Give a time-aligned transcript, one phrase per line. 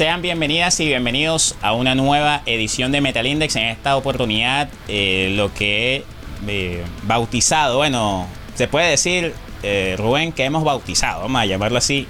[0.00, 3.54] Sean bienvenidas y bienvenidos a una nueva edición de Metal Index.
[3.56, 6.04] En esta oportunidad, eh, lo que he
[6.48, 12.08] eh, bautizado, bueno, se puede decir, eh, Rubén, que hemos bautizado, vamos a llamarlo así,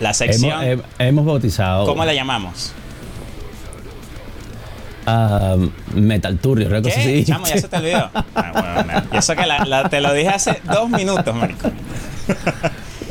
[0.00, 0.60] la sección.
[0.60, 1.86] Hemos, hemos bautizado.
[1.86, 2.72] ¿Cómo la llamamos?
[5.06, 7.24] Uh, Metal Turrio, creo que sí.
[7.24, 8.10] Chamo, ya se te olvidó.
[8.34, 11.70] Ah, bueno, y eso que la, la, te lo dije hace dos minutos, marico.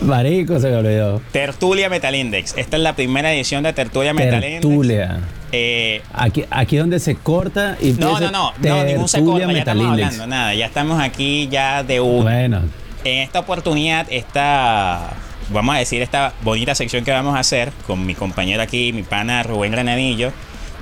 [0.01, 1.21] Marico, se me olvidó.
[1.31, 2.55] Tertulia Metal Index.
[2.57, 4.61] Esta es la primera edición de Tertulia Metal Index.
[4.61, 5.19] Tertulia.
[5.51, 9.59] Eh, aquí, aquí donde se corta y No, no, no, no, ningún se corta, ya
[9.59, 12.23] estamos hablando, nada, ya estamos aquí ya de un.
[12.23, 12.61] Bueno.
[13.03, 15.11] En esta oportunidad, esta,
[15.49, 19.03] vamos a decir, esta bonita sección que vamos a hacer con mi compañero aquí, mi
[19.03, 20.31] pana Rubén Granadillo,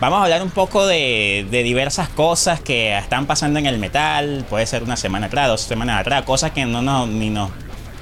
[0.02, 4.46] vamos a hablar un poco de, de diversas cosas que están pasando en el metal,
[4.50, 7.52] puede ser una semana atrás, dos semanas atrás, cosas que no nos, ni nos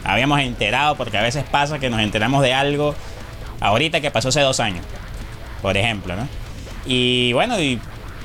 [0.06, 2.96] habíamos enterado, porque a veces pasa que nos enteramos de algo
[3.60, 4.86] ahorita que pasó hace dos años,
[5.62, 6.28] por ejemplo, ¿no?
[6.86, 7.80] Y bueno, y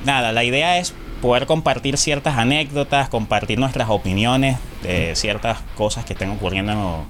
[0.05, 6.13] nada, la idea es poder compartir ciertas anécdotas, compartir nuestras opiniones de ciertas cosas que
[6.13, 7.05] estén ocurriendo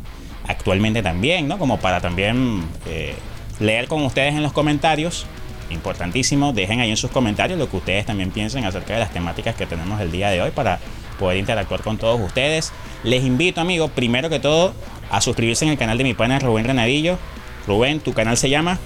[0.47, 1.57] actualmente también, ¿no?
[1.57, 3.15] Como para también eh,
[3.59, 5.25] leer con ustedes en los comentarios.
[5.69, 9.55] Importantísimo, dejen ahí en sus comentarios lo que ustedes también piensen acerca de las temáticas
[9.55, 10.79] que tenemos el día de hoy para
[11.21, 12.73] poder interactuar con todos ustedes.
[13.03, 14.73] Les invito, amigos, primero que todo,
[15.09, 17.17] a suscribirse en el canal de mi pana Rubén Granadillo.
[17.67, 18.79] Rubén, tu canal se llama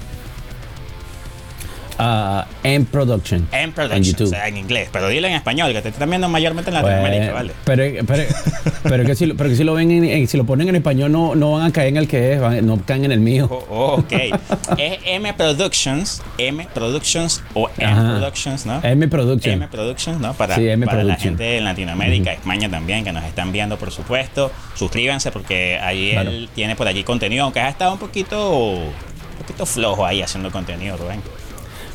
[1.98, 3.48] Uh, M Production.
[3.52, 4.28] M Production, en YouTube.
[4.28, 4.90] O sea, en inglés.
[4.92, 7.52] Pero dilo en español, que te están viendo mayormente en Latinoamérica, ¿vale?
[7.64, 8.24] Pero, pero,
[8.84, 11.36] pero, que si, pero que si lo ven en, si lo ponen en español no,
[11.36, 13.48] no van a caer en el que es, no caen en el mío.
[13.70, 14.12] Oh, ok.
[14.78, 18.82] es M Productions, M Productions o M Productions, ¿no?
[18.84, 19.54] M Productions.
[19.56, 20.34] M Productions, ¿no?
[20.34, 24.52] Para, para la gente en Latinoamérica, España también, que nos están viendo, por supuesto.
[24.76, 28.92] Suscríbanse porque ahí él tiene por allí contenido, aunque ha estado un poquito, un
[29.40, 31.22] poquito flojo ahí haciendo contenido, Rubén.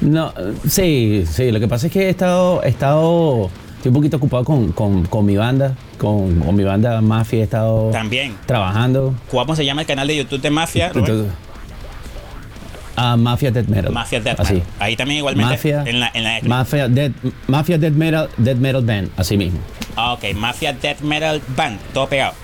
[0.00, 0.32] No,
[0.66, 1.50] sí, sí.
[1.50, 5.04] Lo que pasa es que he estado, he estado, estoy un poquito ocupado con, con,
[5.06, 7.40] con mi banda, con, con, mi banda Mafia.
[7.40, 9.14] He estado también trabajando.
[9.30, 10.92] ¿Cómo se llama el canal de YouTube de Mafia?
[12.96, 13.92] Uh, Mafia Dead Metal.
[13.92, 14.62] Mafia Dead Metal.
[14.78, 15.52] Ahí también igualmente.
[15.52, 17.12] Mafia, en la, en la Mafia, Dead,
[17.46, 19.58] Mafia Dead Metal, Dead Metal Band, así mismo.
[19.96, 20.34] Ah, ok.
[20.34, 22.34] Mafia Dead Metal Band, todo pegado.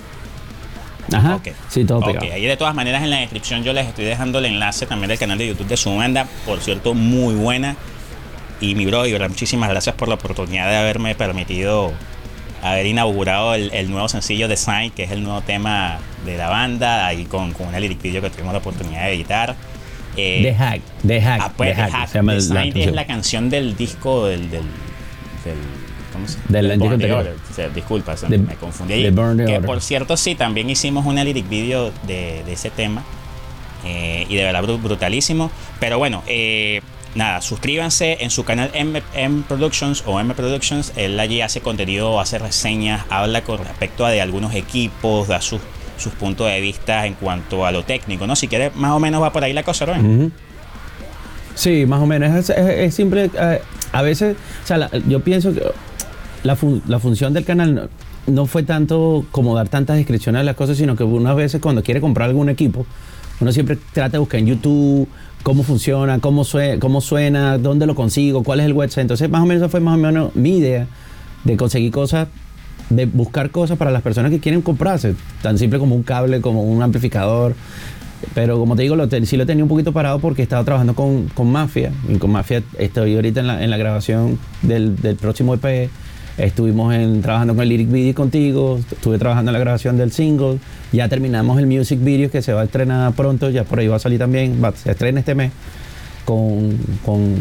[1.13, 1.35] Ajá.
[1.35, 1.53] Okay.
[1.69, 2.25] Sí, todo pegado.
[2.25, 2.31] Okay.
[2.31, 5.19] Ahí de todas maneras en la descripción yo les estoy dejando el enlace también del
[5.19, 7.75] canal de YouTube de su banda, por cierto, muy buena.
[8.59, 11.93] Y mi bro, y verdad, muchísimas gracias por la oportunidad de haberme permitido
[12.63, 17.05] haber inaugurado el, nuevo sencillo de Sign, que es el nuevo tema de la banda,
[17.05, 19.55] ahí con, con un lyric video que tuvimos la oportunidad de editar.
[20.15, 21.41] Eh, The Hack, The Hack.
[21.43, 21.91] Ah, pues, The Hack.
[21.91, 22.41] The Hack.
[22.41, 24.63] Sign es la canción del disco del, del,
[25.45, 25.57] del
[26.17, 27.13] ¿cómo se.
[27.13, 29.13] O sea, disculpa, me confundí ahí.
[29.45, 33.03] Que por cierto, sí, también hicimos una lyric video de, de ese tema.
[33.85, 35.51] Eh, y de verdad brutalísimo.
[35.79, 36.81] Pero bueno, eh,
[37.15, 40.93] nada, suscríbanse en su canal M, M, Productions o M Productions.
[40.95, 45.61] Él allí hace contenido, hace reseñas, habla con respecto a de algunos equipos, da sus,
[45.97, 48.35] sus puntos de vista en cuanto a lo técnico, ¿no?
[48.35, 50.31] Si quieres, más o menos va por ahí la cosa, ¿no?
[51.55, 52.49] Sí, más o menos.
[52.49, 53.31] Es, simple.
[53.33, 53.61] Eh,
[53.91, 55.63] a veces, o sea, yo pienso que
[56.47, 57.89] la, función del canal
[58.25, 61.83] no, fue tanto como dar tantas descripciones a las cosas, sino que unas veces cuando
[61.83, 62.85] quiere comprar algún equipo,
[63.39, 65.07] uno siempre trata de buscar en YouTube
[65.43, 69.03] cómo funciona, cómo, suena, cómo suena, dónde lo consigo, cuál es el website.
[69.03, 70.87] Entonces, más o menos esa fue más o menos mi idea
[71.43, 72.27] de conseguir cosas,
[72.89, 76.63] de buscar cosas para las personas que quieren comprarse, tan simple como un cable, como
[76.63, 77.55] un amplificador.
[78.33, 81.27] Pero como te digo, lo sí lo tenía un poquito parado porque estaba trabajando con,
[81.27, 81.91] con Mafia.
[82.09, 85.89] Y con Mafia estoy ahorita en la, en la grabación del, del próximo EP
[86.37, 86.93] Estuvimos
[87.23, 90.59] trabajando con el lyric video contigo, estuve trabajando en la grabación del single,
[90.91, 93.95] ya terminamos el music video que se va a estrenar pronto, ya por ahí va
[93.95, 95.51] a salir también, va, se estrena este mes.
[96.25, 97.35] Con, con,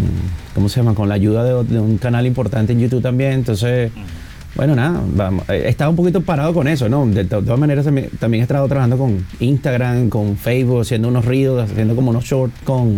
[0.54, 0.94] ¿cómo se llama?
[0.94, 3.32] Con la ayuda de, un canal importante en YouTube también.
[3.32, 3.90] Entonces,
[4.54, 5.46] bueno, nada, vamos.
[5.50, 7.04] Estado un poquito parado con eso, ¿no?
[7.04, 11.96] De, todas maneras, también, he estado trabajando con Instagram, con Facebook, haciendo unos ruidos, haciendo
[11.96, 12.96] como unos shorts con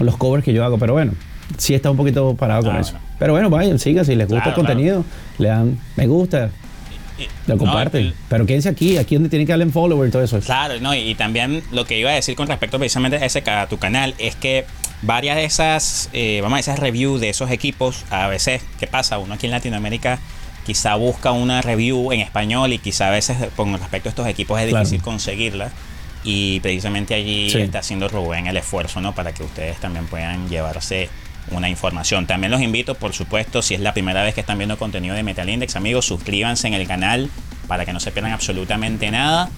[0.00, 0.76] los covers que yo hago.
[0.76, 1.12] Pero bueno,
[1.56, 2.94] sí está un poquito parado con eso.
[3.18, 5.04] Pero bueno, vayan, sigan, si les gusta el contenido,
[5.38, 6.50] le dan me gusta,
[7.46, 8.14] lo comparten.
[8.28, 10.40] pero quédense aquí, aquí donde tienen que darle en follower y todo eso.
[10.40, 13.66] Claro, no, y, también lo que iba a decir con respecto precisamente a, ese, a
[13.66, 14.64] tu canal es que
[15.02, 19.18] varias de esas, eh, vamos a esas reviews de esos equipos, a veces, ¿qué pasa?
[19.18, 20.18] Uno aquí en Latinoamérica
[20.64, 24.60] quizá busca una review en español y quizá a veces con respecto a estos equipos
[24.60, 25.70] es difícil conseguirla.
[26.22, 29.14] Y precisamente allí está haciendo Rubén el esfuerzo, ¿no?
[29.14, 31.08] Para que ustedes también puedan llevarse
[31.50, 32.26] una información.
[32.26, 35.22] También los invito, por supuesto, si es la primera vez que están viendo contenido de
[35.22, 37.30] Metal Index, amigos, suscríbanse en el canal
[37.66, 39.50] para que no se pierdan absolutamente nada.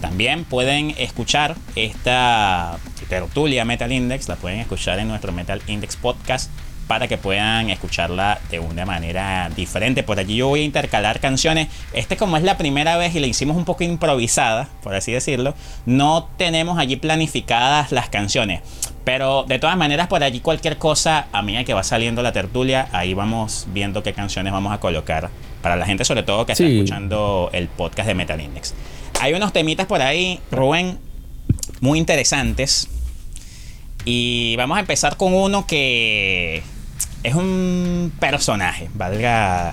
[0.00, 6.50] También pueden escuchar esta tertulia Metal Index, la pueden escuchar en nuestro Metal Index podcast
[6.90, 10.02] para que puedan escucharla de una manera diferente.
[10.02, 11.68] Por allí yo voy a intercalar canciones.
[11.92, 15.54] Este como es la primera vez y la hicimos un poco improvisada, por así decirlo,
[15.86, 18.62] no tenemos allí planificadas las canciones.
[19.04, 22.88] Pero de todas maneras, por allí cualquier cosa, a medida que va saliendo la tertulia,
[22.90, 25.30] ahí vamos viendo qué canciones vamos a colocar.
[25.62, 28.74] Para la gente, sobre todo, que está escuchando el podcast de Metal Index.
[29.20, 30.98] Hay unos temitas por ahí, Rubén,
[31.80, 32.88] muy interesantes.
[34.04, 36.64] Y vamos a empezar con uno que
[37.22, 39.72] es un personaje, valga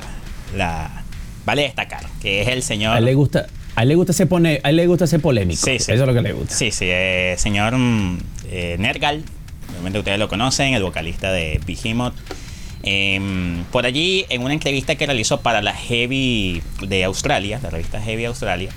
[0.56, 1.04] la.
[1.46, 2.96] Vale destacar, que es el señor.
[2.96, 3.48] A él le gusta.
[3.76, 5.62] A él le gusta ser, pone, a él le gusta polémico.
[5.64, 5.92] Sí, sí.
[5.92, 6.54] Eso es lo que le gusta.
[6.54, 6.86] Sí, sí.
[6.90, 8.18] Eh, señor mm,
[8.50, 9.24] eh, Nergal,
[9.72, 12.16] obviamente ustedes lo conocen, el vocalista de Behemoth.
[12.84, 18.02] Em, por allí, en una entrevista que realizó para la Heavy de Australia, la revista
[18.02, 18.70] Heavy Australia,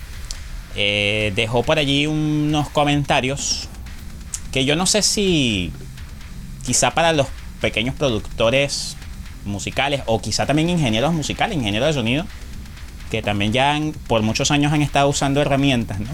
[0.76, 3.68] eh, dejó por allí unos comentarios
[4.52, 5.72] que yo no sé si
[6.64, 7.26] quizá para los
[7.60, 8.96] pequeños productores
[9.44, 12.26] musicales o quizá también ingenieros musicales, ingenieros de sonido,
[13.10, 16.10] que también ya por muchos años han estado usando herramientas, ¿no?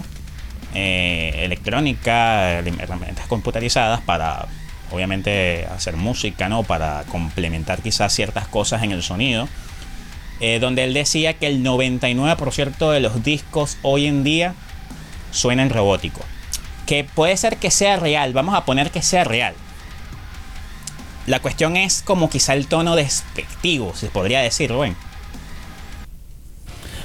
[0.73, 4.47] Eh, electrónica, herramientas computarizadas para
[4.91, 6.63] obviamente hacer música, ¿no?
[6.63, 9.47] Para complementar quizás ciertas cosas en el sonido.
[10.39, 14.53] Eh, donde él decía que el 99% de los discos hoy en día
[15.31, 16.21] suenan robótico.
[16.85, 19.55] Que puede ser que sea real, vamos a poner que sea real.
[21.27, 24.95] La cuestión es como quizá el tono despectivo, se podría decir, Rubén.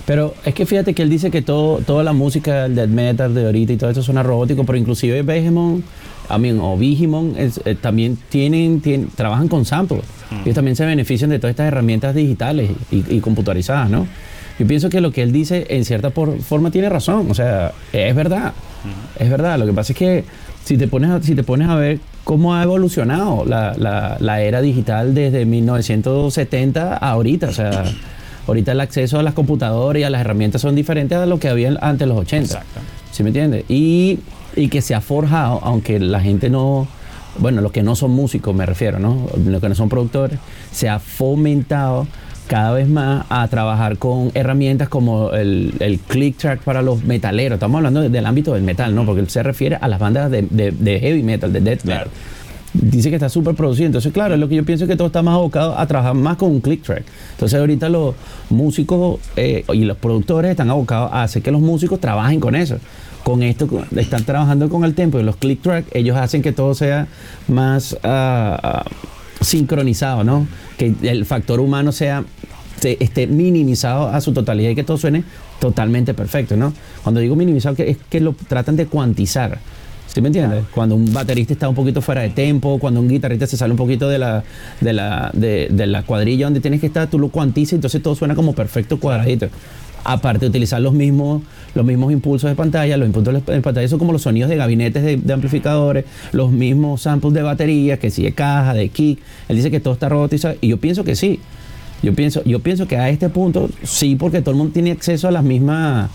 [0.06, 3.34] Pero es que fíjate que él dice que todo, toda la música, el death metal
[3.34, 5.80] de ahorita y todo eso suena robótico, pero inclusive Behemoth,
[6.30, 8.80] I mean, o Vigimon eh, también tienen,
[9.14, 10.04] trabajan con samples.
[10.30, 10.40] y mm.
[10.42, 14.06] Ellos también se benefician de todas estas herramientas digitales y, computarizadas, ¿no?
[14.58, 18.14] Yo pienso que lo que él dice en cierta forma tiene razón, o sea, es
[18.14, 18.52] verdad,
[18.84, 19.22] mm.
[19.22, 19.58] es verdad.
[19.58, 20.24] Lo que pasa es que
[20.64, 24.42] si te pones a, si te pones a ver cómo ha evolucionado la, la, la
[24.42, 27.84] era digital desde 1970 a ahorita, o sea,
[28.46, 31.48] ahorita el acceso a las computadoras y a las herramientas son diferentes a lo que
[31.48, 32.44] había antes de los 80.
[32.44, 32.80] Exacto.
[33.10, 33.64] ¿Sí me entiendes?
[33.68, 34.20] Y,
[34.56, 36.86] y que se ha forjado, aunque la gente no,
[37.38, 39.26] bueno, los que no son músicos me refiero, ¿no?
[39.44, 40.38] Los que no son productores,
[40.72, 42.06] se ha fomentado
[42.52, 47.56] cada vez más a trabajar con herramientas como el, el click track para los metaleros.
[47.56, 49.06] Estamos hablando del ámbito del metal, ¿no?
[49.06, 52.08] Porque él se refiere a las bandas de, de, heavy metal, de death metal.
[52.74, 53.86] Dice que está súper producido.
[53.86, 56.36] Entonces, claro, es lo que yo pienso que todo está más abocado a trabajar más
[56.36, 57.04] con un click track.
[57.30, 58.16] Entonces, ahorita los
[58.50, 62.76] músicos eh, y los productores están abocados a hacer que los músicos trabajen con eso
[63.22, 66.74] con esto están trabajando con el tempo y los click track, ellos hacen que todo
[66.74, 67.06] sea
[67.46, 68.82] más uh,
[69.44, 70.46] sincronizado, ¿no?
[70.78, 72.24] Que el factor humano sea
[72.82, 75.24] esté minimizado a su totalidad y que todo suene
[75.60, 76.72] totalmente perfecto, ¿no?
[77.02, 79.58] Cuando digo minimizado es que lo tratan de cuantizar.
[80.12, 80.64] ¿Sí me entiendes?
[80.74, 83.78] Cuando un baterista está un poquito fuera de tempo, cuando un guitarrista se sale un
[83.78, 84.44] poquito de la,
[84.80, 88.14] de la, de, la cuadrilla donde tienes que estar, tú lo cuantizas y entonces todo
[88.14, 89.48] suena como perfecto cuadradito.
[90.04, 91.42] Aparte de utilizar los mismos,
[91.74, 95.24] los mismos impulsos de pantalla, los impulsos de pantalla son como los sonidos de gabinetes
[95.24, 99.20] de, amplificadores, los mismos samples de batería, que sí de caja, de kick.
[99.48, 101.40] Él dice que todo está robotizado y yo pienso que sí.
[102.02, 105.28] Yo pienso, yo pienso que a este punto sí, porque todo el mundo tiene acceso
[105.28, 106.10] a las mismas,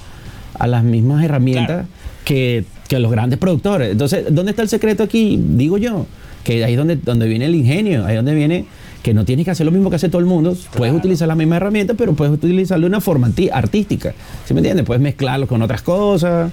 [0.59, 1.85] a las mismas herramientas
[2.25, 3.91] que, los grandes productores.
[3.91, 5.39] Entonces, ¿dónde está el secreto aquí?
[5.41, 6.05] Digo yo,
[6.43, 8.65] que ahí es donde, donde viene el ingenio, ahí es donde viene
[9.07, 10.53] que no tienes que hacer lo mismo que hace todo el mundo.
[10.75, 14.13] Puedes utilizar la misma herramienta, pero puedes utilizarlo de una forma artística.
[14.45, 14.85] ¿Sí me entiendes?
[14.85, 16.51] Puedes mezclarlo con otras cosas.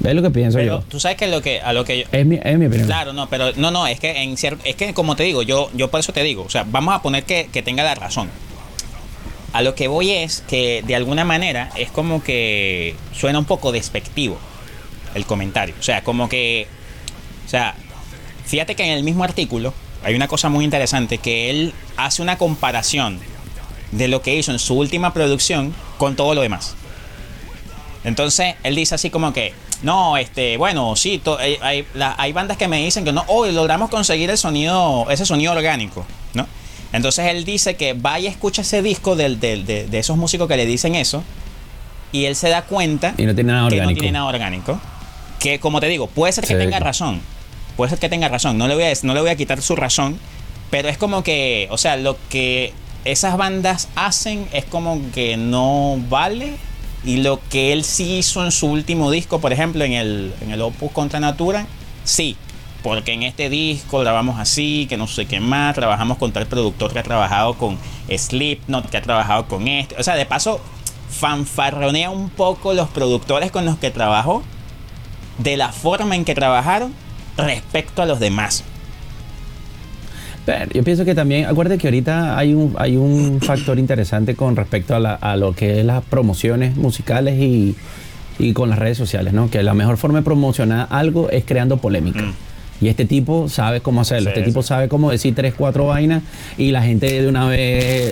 [0.00, 0.84] ¿Ves lo que pienso pero, yo?
[0.86, 2.88] Tú sabes que lo que a lo que yo, es mi, es mi opinión.
[2.88, 5.90] Claro, no, pero no, no, es que en es que como te digo, yo yo
[5.90, 8.28] por eso te digo, o sea, vamos a poner que, que tenga la razón.
[9.54, 13.72] A lo que voy es que de alguna manera es como que suena un poco
[13.72, 14.36] despectivo
[15.14, 15.74] el comentario.
[15.80, 16.66] O sea, como que.
[17.46, 17.74] O sea,
[18.44, 19.72] fíjate que en el mismo artículo
[20.04, 23.20] hay una cosa muy interesante que él hace una comparación
[23.90, 26.74] de lo que hizo en su última producción con todo lo demás.
[28.04, 31.86] Entonces él dice así como que, no, este, bueno, sí, eh, hay,
[32.18, 36.04] hay, bandas que me dicen que no, hoy logramos conseguir el sonido, ese sonido orgánico,
[36.34, 36.46] ¿no?
[36.92, 40.94] Entonces él dice que vaya, escucha ese disco de, de, esos músicos que le dicen
[40.94, 41.24] eso.
[42.12, 43.96] Y él se da cuenta y no tiene nada que orgánico.
[43.96, 44.80] no tiene nada orgánico.
[45.40, 47.20] Que como te digo, puede ser que tenga razón.
[47.76, 48.58] Puede ser que tenga razón.
[48.58, 50.18] No le, voy a, no le voy a quitar su razón.
[50.70, 52.72] Pero es como que, o sea, lo que
[53.04, 56.56] esas bandas hacen es como que no vale.
[57.04, 60.52] Y lo que él sí hizo en su último disco, por ejemplo, en el, en
[60.52, 61.66] el Opus Contra Natura,
[62.04, 62.36] sí
[62.84, 66.92] porque en este disco grabamos así, que no sé qué más, trabajamos con tal productor
[66.92, 67.78] que ha trabajado con
[68.14, 69.96] Slipknot, que ha trabajado con este.
[69.98, 70.60] O sea, de paso,
[71.08, 74.42] fanfarronea un poco los productores con los que trabajó,
[75.38, 76.94] de la forma en que trabajaron
[77.36, 78.64] respecto a los demás.
[80.46, 84.56] Pero yo pienso que también, acuérdate que ahorita hay un, hay un factor interesante con
[84.56, 87.74] respecto a, la- a lo que es las promociones musicales y,
[88.38, 89.48] y con las redes sociales, ¿no?
[89.50, 92.22] Que la mejor forma de promocionar algo es creando polémica.
[92.22, 92.34] Mm.
[92.80, 96.22] Y este tipo sabe cómo hacerlo, Sí, este tipo sabe cómo decir tres, cuatro vainas
[96.58, 97.58] y la gente de una vez,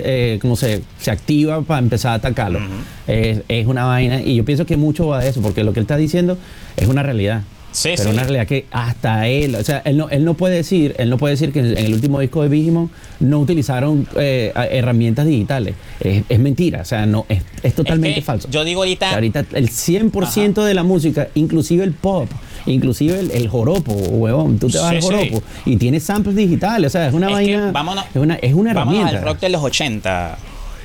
[0.05, 2.59] eh, como se, se activa para empezar a atacarlo.
[3.05, 5.81] Es, es una vaina y yo pienso que mucho va de eso, porque lo que
[5.81, 6.37] él está diciendo
[6.77, 7.43] es una realidad.
[7.73, 8.13] Sí, pero sí.
[8.13, 11.17] una realidad que hasta él, o sea, él no, él no puede decir, él no
[11.17, 12.89] puede decir que en el último disco de Vigimon
[13.19, 15.75] no utilizaron eh, a- herramientas digitales.
[15.99, 18.47] Es, es mentira, o sea, no, es, es totalmente Es que falso.
[18.49, 22.29] Yo digo O ahorita, sea, ahorita el 100% de la música, inclusive el pop,
[22.67, 26.87] inclusive el, el joropo, huevón, tú te vas Sí, al joropo y tienes samples digitales,
[26.87, 29.19] o sea, es una que vaina, vámonos- es una, es una vámonos herramienta.
[29.27, 30.37] al rock de los 80,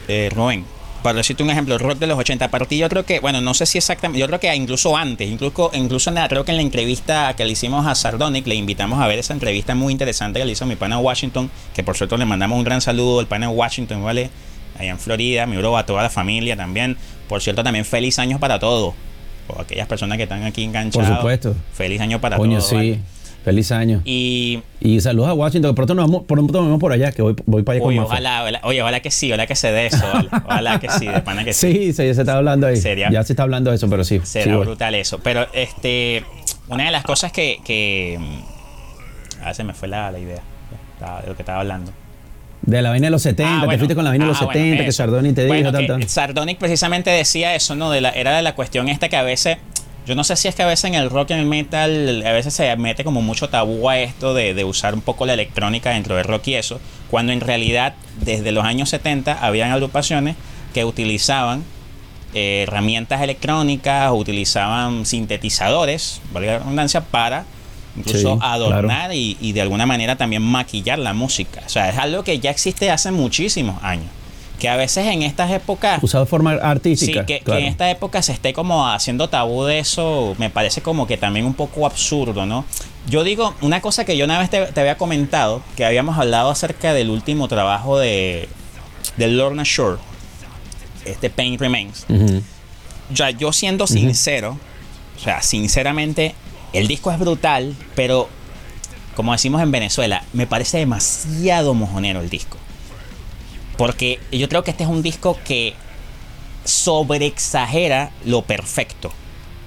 [0.08, 0.64] eh, Rubén.
[1.02, 2.44] Para decirte un ejemplo, el rock de los 80.
[2.44, 5.28] A partir yo creo que, bueno, no sé si exactamente, yo creo que incluso antes,
[5.28, 8.56] incluso, incluso en la, creo que en la entrevista que le hicimos a Sardonic, le
[8.56, 11.96] invitamos a ver esa entrevista muy interesante que le hizo mi pana Washington, que por
[11.96, 14.30] cierto le mandamos un gran saludo al pana Washington, ¿vale?
[14.78, 16.96] Allá en Florida, mi bro, a toda la familia también.
[17.28, 18.94] Por cierto, también feliz años para todos.
[19.48, 21.16] O aquellas personas que están aquí enganchadas.
[21.16, 21.54] supuesto.
[21.72, 22.68] Feliz año para Coño, todos.
[22.68, 22.74] sí.
[22.74, 23.00] ¿vale?
[23.44, 24.02] Feliz año.
[24.04, 27.22] Y Y saludos a Washington, que pronto nos vamos, pronto nos vemos por allá, que
[27.22, 28.06] voy, voy para allá con Oye, Mafe.
[28.12, 30.04] ojalá, ojalá- oye, ojalá que sí, ojalá que se dé eso,
[30.44, 31.72] ojalá que sí, de pana que sí.
[31.92, 32.76] Sí, ya se está hablando ahí.
[32.76, 34.20] Sería- Ya se está hablando de eso, pero sí.
[34.24, 34.66] Será sí voy.
[34.66, 35.18] brutal eso.
[35.20, 36.24] Pero este,
[36.68, 38.18] una de las cosas que, que
[39.42, 40.42] ah, se me fue la, la idea
[41.22, 41.92] de lo que estaba hablando.
[42.62, 44.46] De la vaina de los 70, Ah, te fuiste con la vaina de los Ah,
[44.46, 44.96] bueno, 70, que eso.
[44.96, 46.08] Sardoni te Bueno, dijo, tal, que tal.
[46.08, 47.90] Sardonic precisamente decía eso, ¿no?
[47.90, 49.56] De la, era de la cuestión esta que a veces,
[50.08, 52.22] yo no sé si es que a veces en el rock y en el metal,
[52.26, 55.34] a veces se mete como mucho tabú a esto de, de usar un poco la
[55.34, 60.36] electrónica dentro del rock y eso, cuando en realidad desde los años 70 habían agrupaciones
[60.72, 61.62] que utilizaban
[62.32, 67.44] eh, herramientas electrónicas, utilizaban sintetizadores, valga la redundancia, para
[67.96, 71.62] incluso Sí, adornar y, y de alguna manera también maquillar la música.
[71.66, 74.08] O sea, es algo que ya existe hace muchísimos años.
[74.58, 76.02] Que a veces en estas épocas...
[76.02, 77.24] Usado de forma Sí, artística.
[77.26, 77.60] que, que claro.
[77.60, 81.46] en esta época se esté como haciendo tabú de eso, me parece como que también
[81.46, 82.64] un poco absurdo, ¿no?
[83.08, 86.50] Yo digo, una cosa que yo una vez te, te había comentado, que habíamos hablado
[86.50, 88.48] acerca del último trabajo de,
[89.16, 89.98] de Lorna Shore,
[91.04, 92.04] este Pain Remains.
[93.14, 94.58] Ya, yo siendo sincero,
[95.16, 96.34] o sea, sinceramente,
[96.72, 98.28] el disco es brutal, pero
[99.14, 102.58] como decimos en Venezuela, me parece demasiado mojonero el disco.
[103.78, 105.72] Porque yo creo que este es un disco que
[106.64, 109.10] sobreexagera lo perfecto.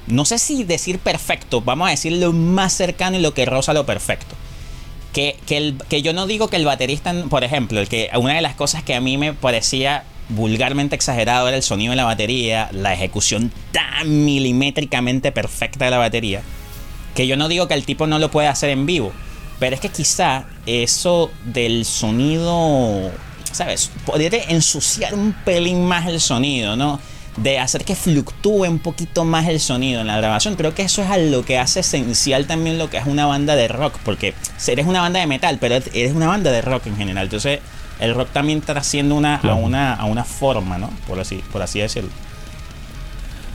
[0.07, 3.73] No sé si decir perfecto, vamos a decir lo más cercano y lo que roza
[3.73, 4.35] lo perfecto.
[5.13, 8.35] Que, que, el- que yo no digo que el baterista, por ejemplo, el que una
[8.35, 12.05] de las cosas que a mí me parecía vulgarmente exagerado era el sonido de la
[12.05, 16.41] batería, la ejecución tan milimétricamente perfecta de la batería,
[17.15, 19.11] que yo no digo que el tipo no lo puede hacer en vivo,
[19.59, 23.11] pero es que quizá eso del sonido,
[23.51, 23.91] ¿sabes?
[24.05, 26.99] Podría ensuciar un pelín más el sonido, ¿no?
[27.37, 30.55] De hacer que fluctúe un poquito más el sonido en la grabación.
[30.55, 33.55] Creo que eso es a lo que hace esencial también lo que es una banda
[33.55, 34.33] de rock, porque
[34.67, 37.25] eres una banda de metal, pero eres una banda de rock en general.
[37.25, 37.59] Entonces,
[37.99, 40.89] el rock también trasciende una, a, una, a una forma, ¿no?
[41.07, 42.09] Por así, por así decirlo.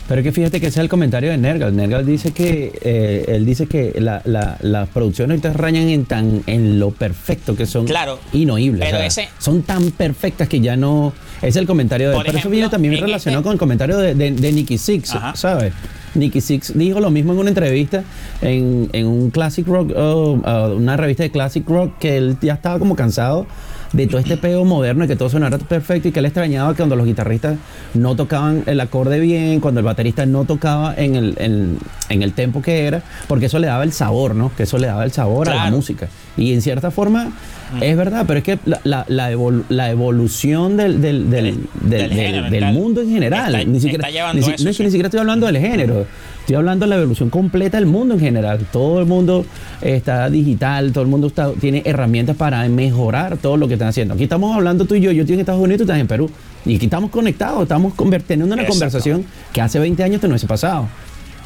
[0.09, 1.75] Pero es que fíjate que ese es el comentario de Nergal.
[1.75, 6.43] Nergal dice que eh, él dice que la- la- las producciones ahorita rayan en tan
[6.47, 8.85] en lo perfecto que son Claro, inoíbles.
[8.85, 11.13] pero o sea, ese- son tan perfectas que ya no.
[11.43, 12.19] Es el comentario de él.
[12.19, 15.13] Por Pero eso viene también relacionado este- con el comentario de, de, de Nicky Six,
[15.15, 15.35] Ajá.
[15.35, 15.73] ¿sabes?
[16.15, 18.03] Nicky Six dijo lo mismo en una entrevista
[18.41, 22.55] en, en un classic rock, oh, uh, una revista de classic rock, que él ya
[22.55, 23.47] estaba como cansado
[23.93, 26.77] de todo este peo moderno y que todo sonara perfecto y que él extrañaba que
[26.79, 27.57] cuando los guitarristas
[27.95, 31.79] no tocaban el acorde bien, cuando el baterista no tocaba en el, en,
[32.09, 34.51] en el tempo que era, porque eso le daba el sabor, ¿no?
[34.57, 36.09] Que eso le daba el sabor a la música.
[36.37, 37.33] Y en cierta forma
[37.81, 42.11] es verdad, pero es que la, la, la evol- la evolución del, del, del, Del-
[42.13, 44.83] género, mundo en general, está- ni siquiera, eso, no sí.
[44.83, 46.07] ni siquiera estoy hablando del género,
[46.47, 48.65] estoy hablando de la evolución completa del mundo en general.
[48.71, 49.45] Todo el mundo
[49.83, 54.15] está digital, todo el mundo está, tiene herramientas para mejorar todo lo que están haciendo.
[54.15, 56.31] Aquí estamos hablando tú y yo, yo estoy en Estados Unidos, tú estás en Perú.
[56.65, 58.69] Y aquí estamos conectados, estamos teniendo una Exacto.
[58.69, 60.87] conversación que hace 20 años te no hubiese pasado.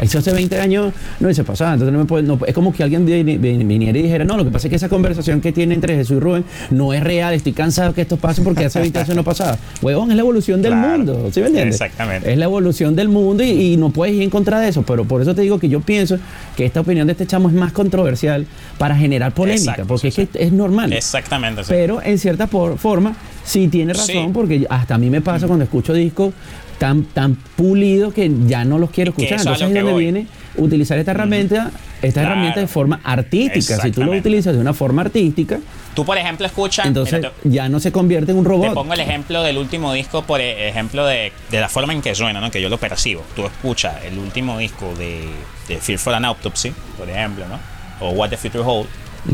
[0.00, 1.75] Eso hace 20 años no hubiese pasado.
[1.75, 4.37] Entonces no me puede- no- es como que alguien vi- vi- viniera y dijera, no,
[4.37, 7.02] lo que pasa es que esa conversación que tiene entre Jesús y Rubén no es
[7.02, 9.59] real, estoy cansado que esto pase porque hace 20 años no pasaba.
[9.83, 10.97] Huevón, es la evolución del Claro.
[10.99, 11.75] mundo, ¿sí me entiendes?
[11.76, 12.33] Exactamente.
[12.33, 15.04] Es la evolución del mundo y, y no puedes ir en contra de eso, pero
[15.04, 16.19] por eso te digo que yo pienso
[16.57, 18.47] que esta opinión de este chamo es más controversial
[18.78, 20.92] para generar polémica, Exacto, porque sí, es que es normal.
[20.92, 21.62] Exactamente.
[21.64, 21.69] sí.
[21.71, 24.30] Pero en cierta por- forma Sí, tiene razón, Sí.
[24.33, 26.33] porque hasta a mí me pasa cuando escucho discos
[26.80, 29.34] tan, tan pulidos que ya no los quiero Es escuchar.
[29.37, 30.02] es Entonces que donde voy.
[30.02, 31.70] viene utilizar esta herramienta,
[32.00, 32.28] esta Claro.
[32.32, 33.80] herramienta de forma artística.
[33.82, 35.58] Si tú lo utilizas de una forma artística,
[35.94, 36.87] Tú, por ejemplo, escuchas.
[36.87, 38.75] entonces mira, te- ya no se convierte en un Te robot.
[38.75, 42.14] pongo el ejemplo del último disco, por e- ejemplo, de, de la forma en que
[42.14, 42.50] suena, ¿no?
[42.50, 43.22] Que yo lo percibo.
[43.37, 45.28] Tú escuchas el último disco de,
[45.68, 47.58] de Fear for an Autopsy, por ejemplo, ¿no?
[48.00, 48.87] O What the Future Hold,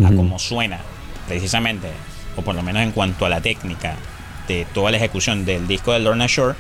[0.05, 0.81] a cómo suena,
[1.29, 1.89] precisamente,
[2.37, 3.95] o por lo menos en cuanto a la técnica
[4.49, 6.55] de toda la ejecución del disco de Lorna Shore,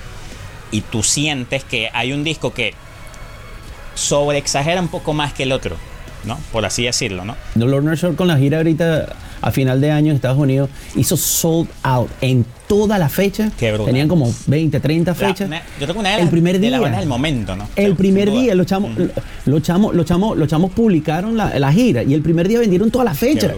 [0.73, 2.75] y tú sientes que hay un disco que
[3.95, 5.77] sobreexagera un poco más que el otro,
[6.25, 6.39] ¿no?
[6.53, 7.35] Por así decirlo, ¿no?
[7.55, 11.17] The Lorna Shore con la gira ahorita a final de año en Estados Unidos hizo
[11.17, 13.51] sold out en toda la fecha.
[13.59, 13.87] Qué brutal.
[13.87, 15.49] Tenían como 20, 30 La- fechas.
[15.51, 16.71] yo creo que una de el las, primer de día.
[16.73, 17.69] las bandas del momento, ¿no?
[17.77, 18.91] El primer día los chamos,
[19.45, 22.91] los chamos, los chamos, los chamos publicaron la, la gira y el primer día vendieron
[22.91, 23.55] toda la Qué fecha.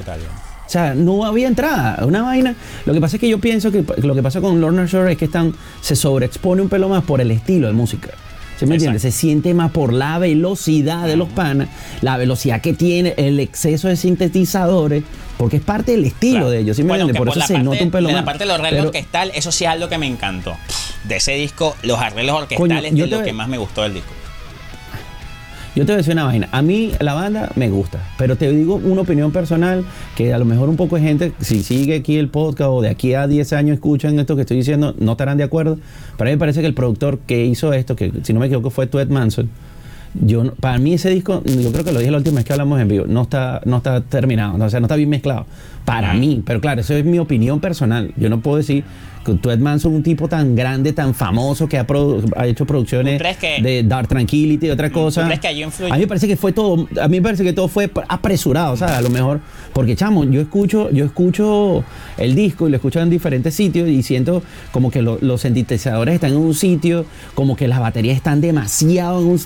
[0.68, 2.54] O sea, no había entrada, una vaina.
[2.84, 5.18] Lo que pasa es que yo pienso que lo que pasa con Lorna Shore es
[5.18, 8.10] que están, se sobreexpone un pelo más por el estilo de música.
[8.58, 9.00] ¿Sí me entiendes?
[9.02, 11.68] Se siente más por la velocidad de los panas,
[12.02, 15.04] la velocidad que tiene, el exceso de sintetizadores,
[15.38, 16.50] porque es parte del estilo Claro.
[16.50, 16.76] de ellos.
[16.76, 17.14] ¿sí me Bueno, entiendes?
[17.14, 18.16] que Por eso se parte- nota un pelo más.
[18.16, 20.54] La parte de los arreglos orquestales, eso sí es algo que me encantó.
[21.04, 23.82] De ese disco, los arreglos orquestales Coño, yo es te- lo que más me gustó
[23.84, 24.10] del disco.
[25.78, 26.48] Yo te voy a una vaina.
[26.50, 29.84] A mí la banda me gusta, pero te digo una opinión personal
[30.16, 32.88] que a lo mejor un poco de gente, si sigue aquí el podcast o de
[32.88, 35.78] aquí a 10 años escuchan esto que estoy diciendo, no estarán de acuerdo.
[36.16, 38.46] Pero a mí me parece que el productor que hizo esto, que si no me
[38.46, 39.50] equivoco fue Tuet Manson,
[40.14, 42.80] yo, para mí ese disco, yo creo que lo dije la última vez que hablamos
[42.80, 45.46] en vivo, no está, no está terminado, o sea, no está bien mezclado.
[45.84, 48.12] Para mí, pero claro, eso es mi opinión personal.
[48.16, 48.82] Yo no puedo decir
[49.24, 51.86] Tuet Manson es un tipo tan grande, tan famoso, que ha,
[52.36, 55.24] ha hecho producciones ¿Tú crees que- de Dark Tranquility y otra cosa.
[55.26, 55.48] crees que?
[55.90, 58.72] A mí me parece que fue todo, a mí me parece que todo fue apresurado,
[58.72, 59.40] o sea, a lo mejor,
[59.72, 61.84] porque chamo, yo escucho, yo escucho
[62.16, 66.14] el disco y lo escucho en diferentes sitios y siento como que lo- los sintetizadores
[66.14, 67.04] están en un sitio,
[67.34, 69.40] como que las baterías están demasiado en un,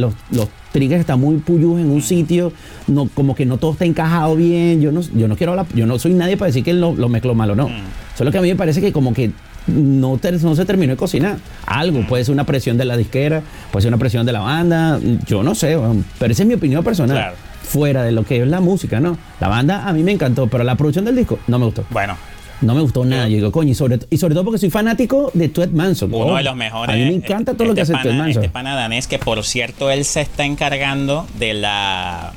[0.00, 2.52] los, los triggers están muy puyos en un sitio,
[2.86, 5.86] no, como que no todo está encajado bien, yo no, yo no quiero hablar, yo
[5.86, 7.70] no soy nadie para decir que lo, lo mezcló mal o no.
[8.16, 9.30] Solo que a mí me parece que como que
[9.66, 11.38] no, se terminó de cocinar.
[11.66, 14.98] Algo, puede ser una presión de la disquera, puede ser una presión de la banda,
[15.26, 15.76] yo no sé,
[16.18, 17.16] pero esa es mi opinión personal.
[17.16, 17.36] Claro.
[17.62, 19.18] Fuera de lo que es la música, ¿no?
[19.40, 21.84] La banda a mí me encantó, pero la producción del disco no me gustó.
[21.90, 22.16] Bueno,
[22.62, 23.28] No me gustó nada.
[23.28, 26.12] Yo digo, coño, y sobre, y sobre todo porque soy fanático de Tuet Manson.
[26.12, 26.94] uno Oh, de los mejores.
[26.94, 28.42] A mí me encanta todo lo que hace este Tuet pana- Manson.
[28.44, 32.32] Este pana danés que, por cierto, él se está encargando de la.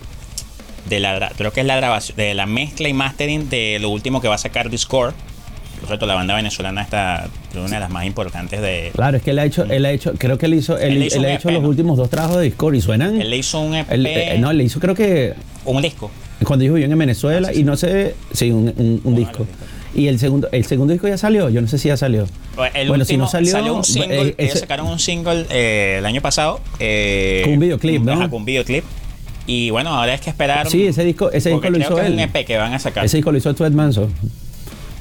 [0.89, 4.21] De la, creo que es la grabación, de la mezcla y mastering de lo último
[4.21, 5.13] que va a sacar Discord.
[5.79, 8.91] Por cierto, la banda venezolana está una de las más importantes de.
[8.93, 11.03] Claro, es que él ha hecho, él ha hecho, creo que él hizo, él, Él
[11.03, 11.69] hizo él un ha hecho EP, los ¿no?
[11.69, 13.21] últimos dos trabajos de Discord y suenan.
[13.21, 16.11] Él le hizo un EP, eh, no, él le hizo creo que un disco.
[16.43, 19.11] cuando yo viví en Venezuela Ah, sí, y no sé, sí, un, disco.
[19.11, 19.47] discos.
[19.95, 22.27] Y el segundo, el segundo disco ya salió, yo no sé si ya salió.
[22.75, 26.05] El bueno, si no salió, un single, eh, ellos ese- sacaron un single eh, el
[26.05, 26.59] año pasado.
[26.79, 28.11] eh, Con un videoclip, ¿no?
[28.13, 28.83] ajá, con un videoclip.
[29.47, 30.69] Y bueno, ahora es que esperar.
[30.69, 32.13] Sí, ese disco, ese disco lo creo hizo que es él.
[32.13, 33.03] un EP que van a sacar.
[33.03, 34.13] Ese disco lo hizo Tuet Manson.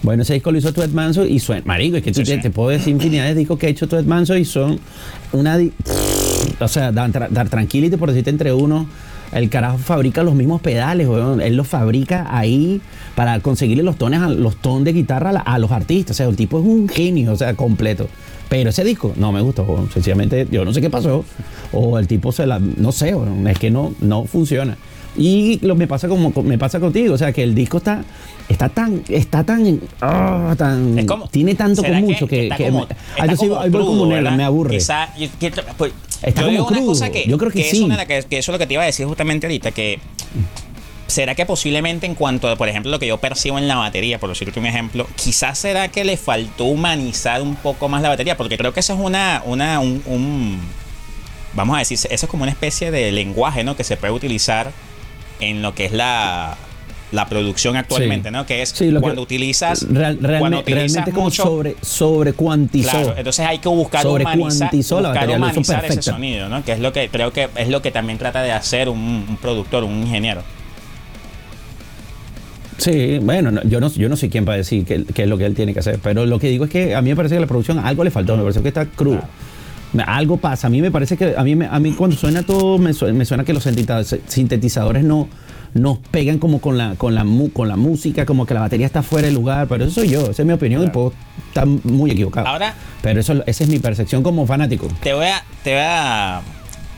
[0.03, 1.63] Bueno, ese disco lo hizo Tuet Manson y suena.
[1.67, 2.41] Marico, es que tú Sí, te, sí.
[2.43, 4.81] te puedo decir infinidad de discos que ha hecho Tuet Manson y son
[5.33, 5.59] una.
[6.61, 8.89] O sea, dar, dar tranquility, por decirte entre uno.
[9.33, 11.43] El carajo fabrica los mismos pedales, weón.
[11.43, 12.81] Él los fabrica ahí
[13.19, 16.15] para conseguirle los tones, los tonos de guitarra a, la- a los artistas.
[16.15, 18.07] O sea, el tipo es un genio, o sea, completo.
[18.49, 21.25] Pero ese disco no me gustó, sencillamente yo no sé qué pasó.
[21.73, 22.61] O el tipo se la.
[22.61, 23.13] No sé,
[23.49, 24.77] es que no, no funciona.
[25.17, 28.05] Y lo me pasa como me pasa contigo, o sea que el disco está
[28.49, 32.57] está tan está tan ah, tan Es como- tiene tanto ¿será con mucho que, está
[32.57, 34.77] que como- me- está ah, yo como crudo, Nela, me aburre.
[34.77, 36.89] Quizá- yo, que- pues, Está yo como digo una crudo.
[36.93, 37.83] cosa que, Yo creo que es sí.
[37.83, 39.99] una que, que eso es lo que te iba a decir justamente ahorita, que
[41.09, 44.19] será que posiblemente en cuanto a, por ejemplo, lo que yo percibo en la batería,
[44.21, 48.37] por decirte un ejemplo, quizás será que le faltó humanizar un poco más la batería,
[48.37, 50.61] porque creo que eso es una, una, un, un-
[51.55, 53.75] vamos a decir, eso es como una especie de lenguaje, ¿no?
[53.77, 54.71] Que se puede utilizar
[55.41, 56.57] en lo que es la
[57.11, 58.33] la producción actualmente, Sí.
[58.35, 58.45] ¿no?
[58.45, 61.75] Que es Sí, lo que- cuando utilizas real- realme- cuando utilizas realmente como mucho sobre
[61.81, 62.91] sobre cuantizó.
[62.91, 66.63] Claro, entonces hay que buscar Sobre humanizar, la buscar hizo humanizar ese sonido, ¿no?
[66.67, 69.39] Que es lo que creo que es lo que también trata de hacer un, un
[69.41, 70.43] productor, un ingeniero.
[72.79, 75.37] Sí, bueno, no, yo no yo no soy quien para decir qué qué es lo
[75.37, 77.35] que él tiene que hacer, pero lo que digo es que a mí me parece
[77.35, 79.21] que la producción algo le faltó, me parece que está crudo.
[80.07, 82.93] Algo pasa, a mí me parece que a mí a mí cuando suena todo me
[82.93, 85.29] suena, me suena que los sintetiza- sintetizadores no
[85.75, 88.87] nos pegan como con la con la mu- con la música, como que la batería
[88.87, 91.13] está fuera de lugar, pero eso soy yo, esa es mi opinión y puedo
[91.49, 92.47] estar muy equivocado.
[92.47, 94.89] Ahora- pero eso esa es mi percepción como fanático.
[95.03, 96.43] Te voy a te voy a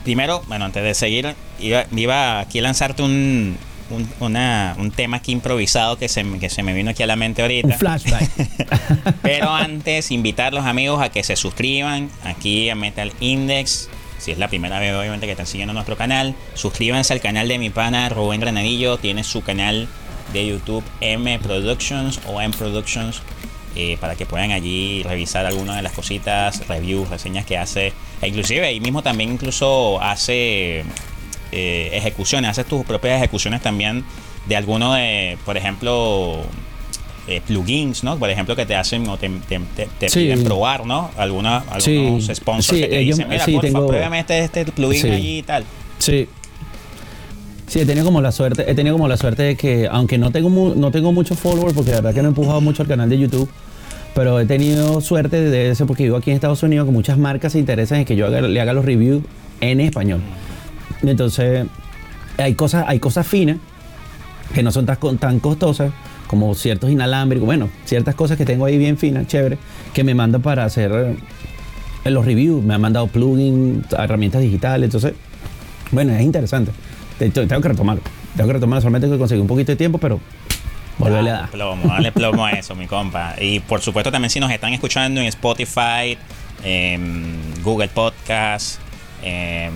[0.03, 1.27] primero, bueno, antes de seguir
[1.59, 3.55] iba, iba aquí a lanzarte un
[3.91, 7.15] un, una- un tema aquí improvisado que se, que se me vino aquí a la
[7.15, 7.67] mente ahorita.
[7.67, 8.29] Un flashback.
[9.21, 13.89] Pero antes, invitar a los amigos a que se suscriban aquí a Metal Index.
[14.17, 17.57] Si es la primera vez, obviamente, que están siguiendo nuestro canal, suscríbanse al canal de
[17.57, 18.97] mi pana Rubén Granadillo.
[18.97, 19.87] Tiene su canal
[20.33, 23.21] de YouTube M Productions o M Productions
[23.75, 27.93] eh, para que puedan allí revisar algunas de las cositas, reviews, reseñas que hace.
[28.21, 30.83] E inclusive ahí mismo también incluso hace
[31.51, 34.03] eh, ejecuciones, haces tus propias ejecuciones también
[34.47, 36.37] de alguno de, por ejemplo,
[37.27, 38.17] eh, plugins, ¿no?
[38.17, 39.59] Por ejemplo, que te hacen o te, te-
[39.99, 40.21] te- Sí.
[40.21, 41.11] piden probar, ¿no?
[41.17, 42.35] Alguna, algunos Sí.
[42.35, 45.63] sponsors Sí, que te dicen, mira, porfa, tengo- pruébame este, este plugin allí y tal.
[45.99, 46.27] Sí.
[47.67, 50.31] Sí, he tenido como la suerte, he tenido como la suerte de que, aunque no
[50.31, 52.89] tengo mu- no tengo muchos followers, porque la verdad que no he empujado mucho el
[52.89, 53.49] canal de YouTube,
[54.13, 57.53] pero he tenido suerte de eso porque vivo aquí en Estados Unidos que muchas marcas
[57.53, 59.23] se interesan en que yo haga- le haga los reviews
[59.61, 60.19] en español.
[61.03, 61.67] Entonces,
[62.37, 63.57] hay cosas, hay cosas finas
[64.53, 65.91] que no son tan, tan costosas
[66.27, 69.57] como ciertos inalámbricos, bueno, ciertas cosas que tengo ahí bien finas, chévere,
[69.93, 71.17] que me mandan para hacer
[72.05, 75.13] eh, los reviews, me han mandado plugins, herramientas digitales, entonces,
[75.91, 76.71] bueno, es interesante.
[77.19, 78.01] Tengo que retomarlo,
[78.35, 80.19] tengo que retomarlo, solamente que conseguir un poquito de tiempo, pero
[80.97, 81.51] volverle a Dale dar.
[81.51, 83.35] plomo, dale plomo a eso, mi compa.
[83.39, 86.17] Y por supuesto también si nos están escuchando en Spotify,
[86.63, 88.79] en Google Podcast,
[89.21, 89.73] en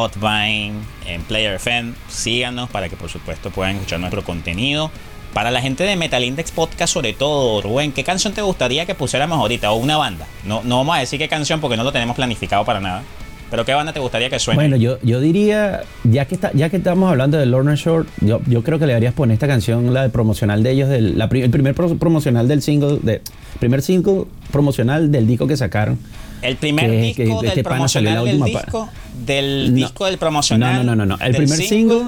[0.00, 0.74] Podvine,
[1.06, 4.90] en Player FM, síganos para que por supuesto puedan escuchar nuestro contenido.
[5.32, 8.94] Para la gente de Metal Index Podcast, sobre todo, Rubén, ¿qué canción te gustaría que
[8.94, 9.72] pusiéramos ahorita?
[9.72, 10.26] O una banda.
[10.44, 13.04] No, no vamos a decir qué canción porque no lo tenemos planificado para nada.
[13.50, 14.56] Pero ¿qué banda te gustaría que suene?
[14.60, 18.42] Bueno, yo, yo diría, ya que está, ya que estamos hablando de Lorna Short, yo,
[18.46, 21.24] yo creo que le deberías poner esta canción, la de promocional de ellos, del, la
[21.32, 23.22] el primer pro- promocional del single, de,
[23.60, 25.98] primer single promocional del disco que sacaron.
[26.42, 28.88] El primer que- disco que del este en promocional del disco
[29.24, 29.76] del No.
[29.76, 31.14] disco del promocional No, no, no, no.
[31.24, 31.98] El del primer single,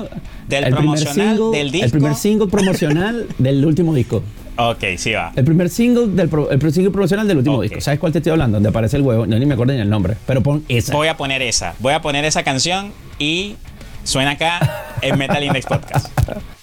[0.49, 4.23] del el primer promocional single, del disco el primer single promocional del último disco.
[4.57, 7.63] ok sí va El primer single del pro- el primer single promocional del último Ok.
[7.63, 7.81] disco.
[7.81, 8.57] ¿Sabes cuál te estoy hablando?
[8.57, 9.27] Donde aparece el huevo.
[9.27, 10.17] No, ni me acuerdo ni el nombre.
[10.27, 10.93] Pero pon esa.
[10.93, 13.57] voy a poner esa voy a poner esa canción y
[14.05, 16.09] suena acá en Metal Index Podcast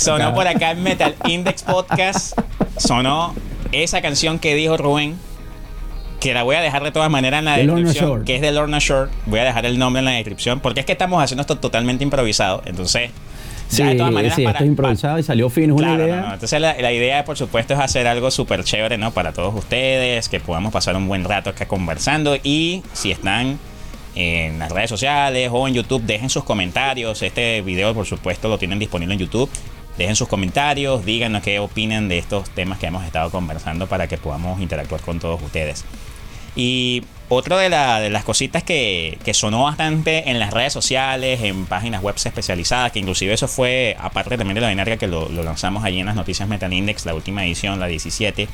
[0.00, 2.38] sonó por acá en Metal Index Podcast.
[2.76, 3.34] Sonó
[3.72, 5.16] esa canción que dijo Rubén.
[6.20, 8.24] Que la voy a dejar de todas maneras en la De descripción.
[8.24, 9.10] Que es de Lorna Shore.
[9.26, 10.60] Voy a dejar el nombre en la descripción.
[10.60, 12.62] Porque es que estamos haciendo esto totalmente improvisado.
[12.66, 13.10] Entonces,
[13.68, 14.34] Sí, de todas maneras.
[14.36, 16.16] sí, para- esto es improvisado y salió fin, es una Claro, idea.
[16.16, 16.34] no, no.
[16.34, 19.12] Entonces la, la idea, por supuesto, es hacer algo súper chévere, ¿no?
[19.12, 22.36] Para todos ustedes, que podamos pasar un buen rato acá conversando.
[22.42, 23.58] Y si están
[24.16, 27.22] en las redes sociales o en YouTube, dejen sus comentarios.
[27.22, 29.48] Este video, por supuesto, lo tienen disponible en YouTube.
[30.00, 34.16] Dejen sus comentarios, díganos qué opinan de estos temas que hemos estado conversando para que
[34.16, 35.84] podamos interactuar con todos ustedes.
[36.56, 41.42] Y otra de, la- de las cositas que, que sonó bastante en las redes sociales,
[41.42, 45.28] en páginas web especializadas, que inclusive eso fue, aparte también de la dinárica que lo,
[45.28, 48.48] lo lanzamos allí en las noticias Metal Index, la última edición, la 17,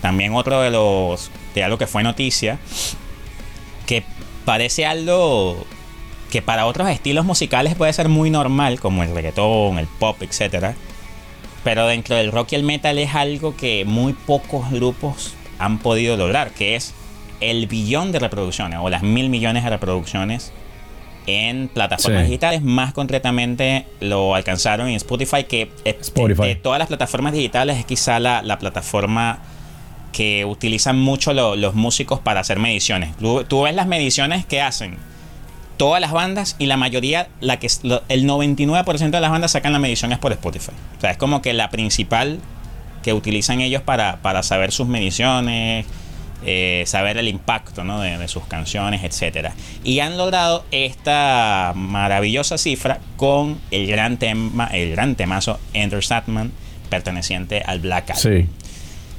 [0.00, 2.58] también otro de los, de algo que fue noticia,
[3.86, 4.02] que
[4.46, 5.66] parece algo
[6.36, 10.74] que para otros estilos musicales puede ser muy normal, como el reggaetón, el pop, etcétera.
[11.64, 16.14] Pero dentro del rock y el metal es algo que muy pocos grupos han podido
[16.18, 16.92] lograr, que es
[17.40, 20.52] el billón de reproducciones o las mil millones de reproducciones
[21.26, 22.26] en plataformas Sí.
[22.28, 22.60] digitales.
[22.60, 26.48] Más concretamente lo alcanzaron en Spotify, que eh, Spotify.
[26.48, 29.38] de todas las plataformas digitales es quizá la, la plataforma
[30.12, 33.16] que utilizan mucho lo- los músicos para hacer mediciones.
[33.16, 34.98] Tú, tú ves las mediciones que hacen
[35.76, 37.66] todas las bandas y la mayoría, la que,
[38.08, 40.72] el 99% de las bandas sacan la medición es por Spotify.
[40.96, 42.40] O sea, es como que la principal
[43.02, 45.86] que utilizan ellos para, para saber sus mediciones,
[46.44, 48.00] eh, saber el impacto ¿no?
[48.00, 49.54] de, de sus canciones, etcétera.
[49.84, 56.52] Y han logrado esta maravillosa cifra con el gran tema, el gran temazo Enter Satman,
[56.90, 58.48] perteneciente al Black Album Sí.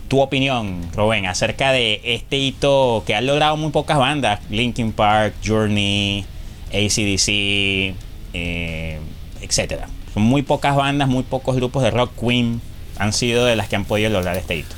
[0.08, 5.34] tu opinión, Rubén, acerca de este hito que han logrado muy pocas bandas, Linkin Park,
[5.46, 6.26] Journey,
[6.72, 7.96] ACDC,
[8.34, 9.00] eh,
[9.42, 9.88] etcétera.
[10.14, 12.62] Son muy pocas bandas, muy pocos grupos de rock, Queen,
[12.98, 14.76] han sido de las que han podido lograr este hito.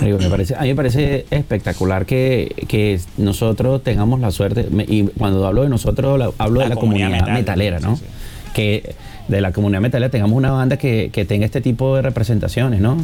[0.00, 5.46] Me parece, a mí me parece espectacular que, que nosotros tengamos la suerte, y cuando
[5.46, 7.34] hablo de nosotros, hablo La de la comunidad comunidad, metal.
[7.34, 7.96] metalera, ¿no?
[7.96, 8.10] Sí, sí.
[8.54, 8.94] Que
[9.28, 12.96] de la comunidad metalera tengamos una banda que, que tenga este tipo de representaciones, ¿no?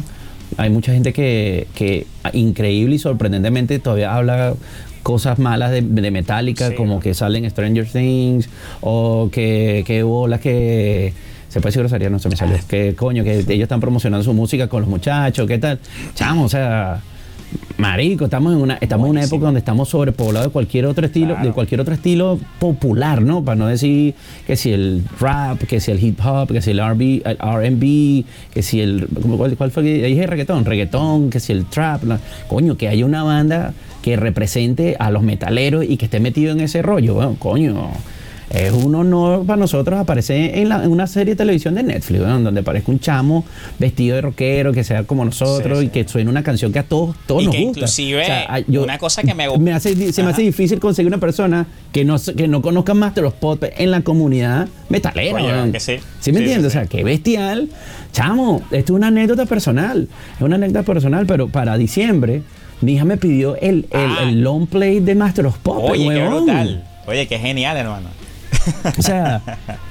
[0.57, 4.53] Hay mucha gente que, que increíble y sorprendentemente todavía habla
[5.03, 6.75] cosas malas de, de Metallica, Sí.
[6.75, 8.49] como que salen Stranger Things,
[8.81, 11.13] o que, que bolas que...
[11.49, 12.55] Se puede decir grosería, no se me salió.
[12.69, 15.79] Que coño, que ellos están promocionando su música con los muchachos, ¿qué tal?
[16.15, 17.01] Chamo, o sea,
[17.77, 21.29] marico, estamos en una, estamos en una época donde estamos sobrepoblados de cualquier otro estilo,
[21.33, 21.47] Claro.
[21.47, 23.43] de cualquier otro estilo popular, ¿no?
[23.43, 24.13] Para no decir
[24.45, 28.23] que si el rap, que si el hip hop, que si el R&B, el R&B,
[28.53, 32.03] que si el ¿cómo- cuál, cuál fue que dije reggaetón, reggaetón, que si el trap,
[32.47, 36.59] coño, que haya una banda que represente a los metaleros y que esté metido en
[36.59, 37.89] ese rollo, bueno, coño.
[38.53, 42.19] Es un honor para nosotros aparecer en, la- en una serie de televisión de Netflix,
[42.21, 43.45] weón, donde aparezca un chamo
[43.79, 46.83] vestido de rockero, que sea como nosotros Sí, y que suene una canción que a
[46.83, 47.79] todos, todos Y nos que gusta.
[47.79, 51.65] inclusive, ay, una cosa que me me hace, se me hace difícil conseguir una persona
[51.93, 55.35] que no, que no conozca más de los pop en la comunidad metalera.
[55.63, 55.93] Oye, que sí.
[56.31, 56.65] me entiendes?
[56.65, 57.69] O sea, qué bestial.
[58.11, 60.09] Chamo, esto es una anécdota personal.
[60.35, 62.41] Es una anécdota personal, pero para diciembre,
[62.81, 64.17] mi hija me pidió el, el, Ah.
[64.23, 65.77] el long play de Master of Pop.
[65.91, 66.83] Oye, qué brutal.
[67.07, 68.09] Oye, qué genial, hermano.
[68.97, 69.41] O sea,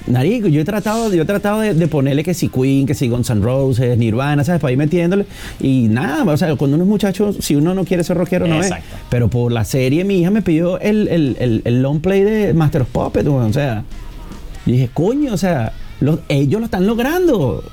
[0.07, 3.09] Narico, yo he tratado, yo he tratado de, de ponerle que si Queen, que si
[3.09, 4.61] Guns N' Roses, Nirvana, ¿sabes?
[4.61, 5.27] Para ir metiéndole.
[5.61, 8.61] Y nada, o sea, cuando uno es muchacho, si uno no quiere ser rockero, no
[8.63, 8.71] es.
[9.09, 12.55] Pero por la serie, mi hija me pidió el, el, el, el long play de
[12.55, 13.85] Master of Puppets, o sea.
[14.67, 17.65] Y dije, coño, o sea, los- ellos lo están logrando.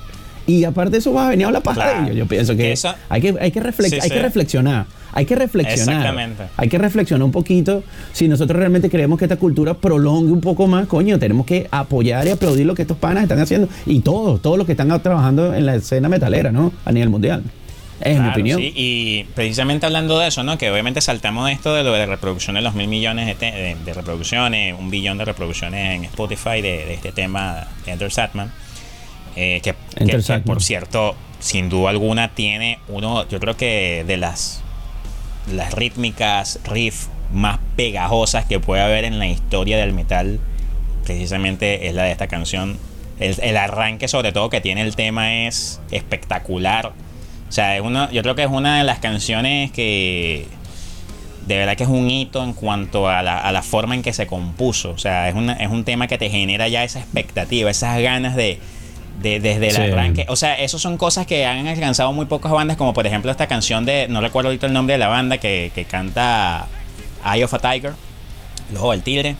[0.48, 1.98] Y aparte de eso vas a venir a hablar paja Claro.
[2.00, 2.18] de ellos.
[2.18, 4.16] Yo pienso que, eso- hay, que, hay, que reflex- Sí, hay sí.
[4.16, 4.86] que reflexionar.
[5.18, 5.96] Hay que reflexionar.
[5.96, 6.44] Exactamente.
[6.58, 7.84] Hay que reflexionar un poquito.
[8.14, 12.28] Si nosotros realmente queremos que esta cultura prolongue un poco más, coño, tenemos que apoyar
[12.28, 13.68] y aplaudir lo que estos panas están haciendo.
[13.88, 16.72] Y todos, todos los que están trabajando en la escena metalera, ¿no?
[16.86, 17.44] A nivel mundial.
[18.00, 18.60] Es mi opinión.
[18.62, 20.56] sí, y precisamente hablando de eso, ¿no?
[20.60, 23.76] Que obviamente saltamos esto de lo de reproducción de los mil millones de, te- de-
[23.84, 28.52] de reproducciones, un billón de reproducciones en Spotify de, de este tema de Enter Satman.
[29.36, 30.44] eh, que, que- Enter que, Satman.
[30.44, 34.62] por cierto, sin duda alguna tiene uno, yo creo que de las,
[35.54, 40.40] las rítmicas, riff más pegajosas que puede haber en la historia del metal,
[41.04, 42.78] precisamente es la de esta canción.
[43.20, 46.94] El, el arranque, sobre todo, que tiene el tema es espectacular.
[47.50, 50.48] O sea, es uno, yo creo que es una de las canciones que
[51.48, 54.12] de verdad que es un hito en cuanto a la, a la forma en que
[54.12, 54.92] se compuso.
[54.92, 58.36] O sea, es, una, es un tema que te genera ya esa expectativa, esas ganas
[58.36, 58.60] de,
[59.28, 59.82] de- desde el Sí.
[59.82, 60.26] arranque.
[60.30, 63.48] O sea, eso son cosas que han alcanzado muy pocas bandas, como por ejemplo esta
[63.48, 66.68] canción de, no recuerdo ahorita el nombre de la banda, que, que canta
[67.26, 67.94] Eye of a Tiger,
[68.72, 69.36] el ojo del tigre.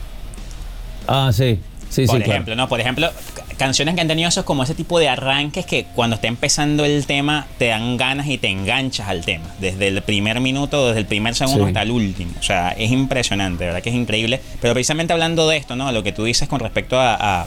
[1.08, 1.60] Ah, sí.
[1.90, 2.32] Sí, por sí, claro.
[2.34, 2.68] ejemplo, ¿no?
[2.68, 3.10] Por ejemplo,
[3.58, 7.06] canciones que han tenido esos como ese tipo de arranques que cuando está empezando el
[7.06, 9.46] tema te dan ganas y te enganchas al tema.
[9.62, 11.68] Desde el primer minuto, desde el primer segundo Sí.
[11.70, 12.34] hasta el último.
[12.38, 13.82] O sea, es impresionante, ¿verdad?
[13.82, 14.42] Que es increíble.
[14.62, 15.90] Pero precisamente hablando de esto, ¿no?
[15.94, 17.46] Lo que tú dices con respecto a, a,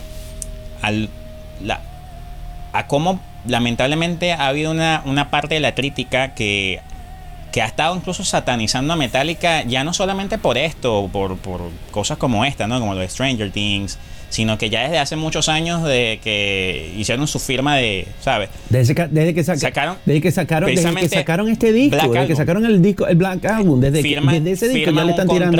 [0.80, 1.10] al-
[1.62, 1.82] la,
[2.72, 6.80] a cómo lamentablemente ha habido una, una parte de la crítica que,
[7.52, 12.18] que ha estado incluso satanizando a Metallica, ya no solamente por esto, por, por cosas
[12.18, 12.78] como esta, ¿no?
[12.80, 17.26] Como lo de Stranger Things, sino que ya desde hace muchos años de que hicieron
[17.26, 18.48] su firma de, ¿sabes?
[18.68, 22.06] Desde que, desde que, saca- Sacaron- desde que sacaron desde que sacaron este disco, Black
[22.12, 24.08] desde que sacaron el disco, el Black Album, desde, que-
[24.40, 25.56] desde ese disco ya le están tirando.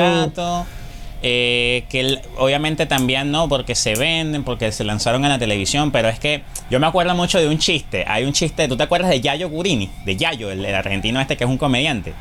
[1.23, 5.91] Eh, que el- obviamente también no, porque se venden, porque se lanzaron en la televisión,
[5.91, 8.05] pero es que yo me acuerdo mucho de un chiste.
[8.07, 9.89] Hay un chiste, ¿tú te acuerdas de Yayo Gurini?
[10.05, 12.13] De Yayo, el, el argentino este que es un comediante.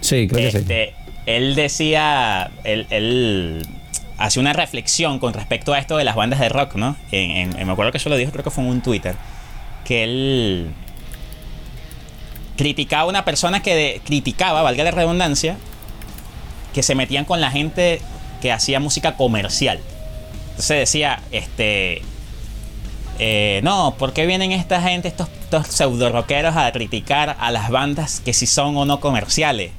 [0.00, 0.56] Sí, creo que sí.
[0.58, 0.94] Este,
[1.26, 3.66] él decía, él, él
[4.18, 6.96] hacía una reflexión con respecto a esto de las bandas de rock, ¿no?
[7.12, 9.14] En, en- me acuerdo que eso lo dijo, creo que fue en un Twitter,
[9.84, 10.68] que él
[12.56, 15.56] criticaba a una persona que de- criticaba, valga la redundancia,
[16.72, 18.00] que se metían con la gente
[18.40, 19.80] que hacía música comercial.
[20.50, 22.02] Entonces decía, este,
[23.18, 27.70] eh, no, ¿por qué vienen esta gente, estos, estos pseudo rockeros a criticar a las
[27.70, 29.72] bandas que si son o no comerciales?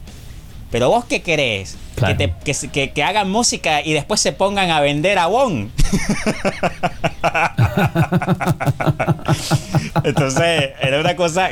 [0.71, 1.77] Pero vos qué querés?
[1.95, 2.15] Claro.
[2.17, 5.71] Que, te- que, que- que hagan música y después se pongan a vender abón.
[10.03, 11.49] Entonces, era una cosa,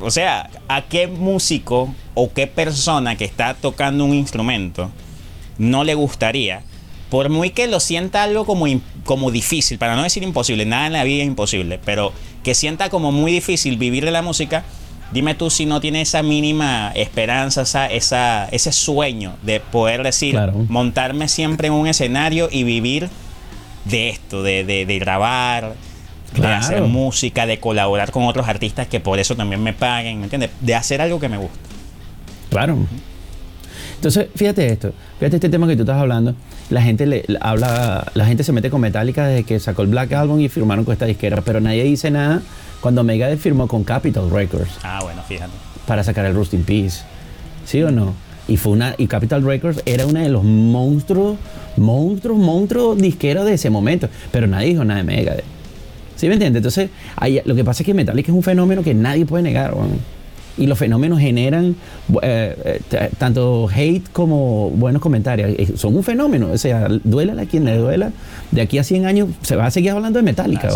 [0.00, 4.90] o sea, ¿a qué músico o qué persona que está tocando un instrumento
[5.58, 6.62] no le gustaría,
[7.10, 8.66] por muy que lo sienta algo como,
[9.04, 12.12] como difícil, para no decir imposible, nada en la vida es imposible, pero
[12.42, 14.64] que sienta como muy difícil vivir de la música,
[15.12, 20.32] dime tú si no tiene esa mínima esperanza, esa, esa, ese sueño de poder decir,
[20.32, 20.52] Claro.
[20.68, 23.08] montarme siempre en un escenario y vivir
[23.84, 25.74] de esto, de, de- de grabar,
[26.34, 30.24] de hacer música, de colaborar con otros artistas que por eso también me paguen, ¿me
[30.24, 30.50] entiendes?
[30.60, 31.58] De hacer algo que me gusta.
[32.50, 32.76] Claro.
[34.00, 36.34] Entonces, fíjate esto, fíjate este tema que tú estás hablando.
[36.70, 40.10] La gente le, habla, la gente se mete con Metallica desde que sacó el Black
[40.14, 42.40] Album y firmaron con esta disquera, pero nadie dice nada
[42.80, 45.52] cuando Megadeth firmó con Capitol Records Ah, bueno, fíjate.
[45.86, 47.02] para sacar el Rust in Peace.
[47.66, 48.14] ¿Sí o no?
[48.48, 51.36] Y fue una y Capital Records era uno de los monstruos,
[51.76, 55.44] monstruos, monstruos disqueros de ese momento, pero nadie dijo nada de Megadeth.
[56.16, 56.60] ¿Sí me entiendes?
[56.60, 56.88] Entonces,
[57.44, 59.98] lo que pasa es que Metallica es un fenómeno que nadie puede negar, weón.
[60.60, 61.74] Y los fenómenos generan
[62.22, 65.50] eh, eh, tanto hate como buenos comentarios.
[65.58, 66.50] Eh, Son un fenómeno.
[66.52, 68.12] O sea, duela a quien le duela.
[68.50, 70.68] De aquí a 100 años se va a seguir hablando de Metallica.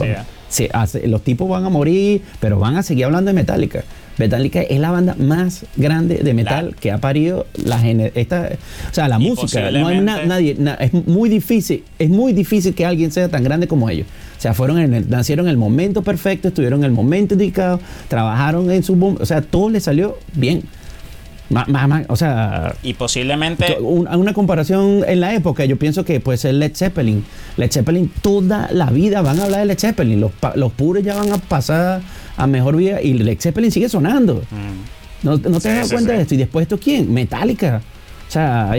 [0.72, 3.85] Hace- los tipos van a morir, pero van a seguir hablando de Metallica.
[4.16, 7.80] Metallica es la banda más grande de metal que ha parido la
[8.14, 8.49] esta,
[8.91, 9.47] o sea, la música.
[9.82, 13.43] No hay na- nadie, na- es muy difícil, es muy difícil que alguien sea tan
[13.43, 14.07] grande como ellos.
[14.45, 18.70] Sea, fueron en el, nacieron en el momento perfecto, estuvieron en el momento indicado, trabajaron
[18.70, 20.62] en su, o sea, todo les salió bien.
[22.09, 23.76] O sea, Y posiblemente...
[23.80, 27.24] un- una comparación en la época, yo pienso que puede ser Led Zeppelin.
[27.57, 30.20] Led Zeppelin toda la vida van a hablar de Led Zeppelin.
[30.20, 32.01] Los, los puros ya van a pasar
[32.36, 34.42] a mejor vida y Led Zeppelin sigue sonando.
[34.51, 35.26] Mm.
[35.26, 36.16] ¿No, no te Sí, das sí, cuenta sí.
[36.16, 36.34] de esto?
[36.34, 37.12] ¿Y después esto quién?
[37.12, 37.80] Metallica.
[38.28, 38.72] O sea,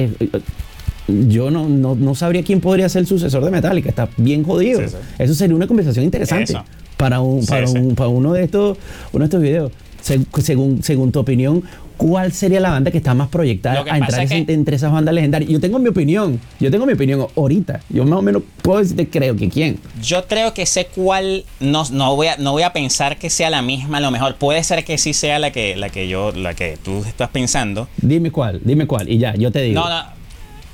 [1.07, 3.89] yo no, no, no sabría quién podría ser el sucesor de Metallica.
[3.89, 4.79] Está bien jodido.
[4.81, 4.95] Sí, sí.
[5.19, 6.63] Eso sería una conversación interesante Eso.
[6.97, 7.77] para, un, para, sí.
[7.77, 8.77] un- para uno de estos
[9.13, 9.71] uno de estos videos.
[10.01, 11.63] Se- según, según tu opinión,
[11.97, 15.49] ¿cuál sería la banda que está más proyectada a entrar es entre esas bandas legendarias?
[15.49, 16.39] Yo tengo mi opinión.
[16.59, 17.79] Yo tengo mi opinión ahorita.
[17.89, 19.79] Yo más o menos puedo decirte, creo que quién.
[20.03, 23.49] Yo creo que sé cuál, no, no, voy a, no voy a pensar que sea
[23.49, 26.31] la misma, a lo mejor puede ser que sí sea la que, la que yo,
[26.33, 27.87] la que tú estás pensando.
[27.99, 29.09] Dime cuál, dime cuál.
[29.09, 29.81] Y ya, yo te digo.
[29.81, 30.03] No, no,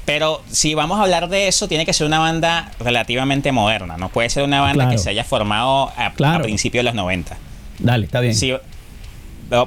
[0.06, 4.10] pero si vamos a hablar de eso, tiene que ser una banda relativamente moderna, no
[4.10, 4.92] puede ser una banda Claro.
[4.92, 6.44] que se haya formado a, a Claro.
[6.44, 7.38] principios de los 90.
[7.80, 8.36] Dale, está bien.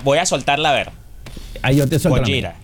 [0.02, 0.90] Voy a soltarla a ver.
[1.62, 2.20] Ahí yo te suelto.
[2.20, 2.54] Gojira.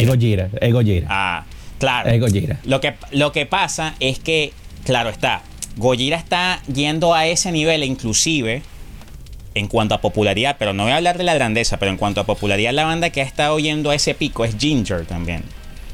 [0.00, 1.06] Es Gojira, es Gojira.
[1.10, 1.44] Ah,
[1.78, 2.10] claro.
[2.10, 2.58] Es Gojira.
[2.64, 4.52] Lo que, lo que pasa es que,
[4.84, 5.42] claro está,
[5.76, 8.62] Gojira está yendo a ese nivel, inclusive
[9.54, 12.20] en cuanto a popularidad, pero no voy a hablar de la grandeza, pero en cuanto
[12.20, 15.44] a popularidad, la banda que ha estado yendo a ese pico es Ginger también.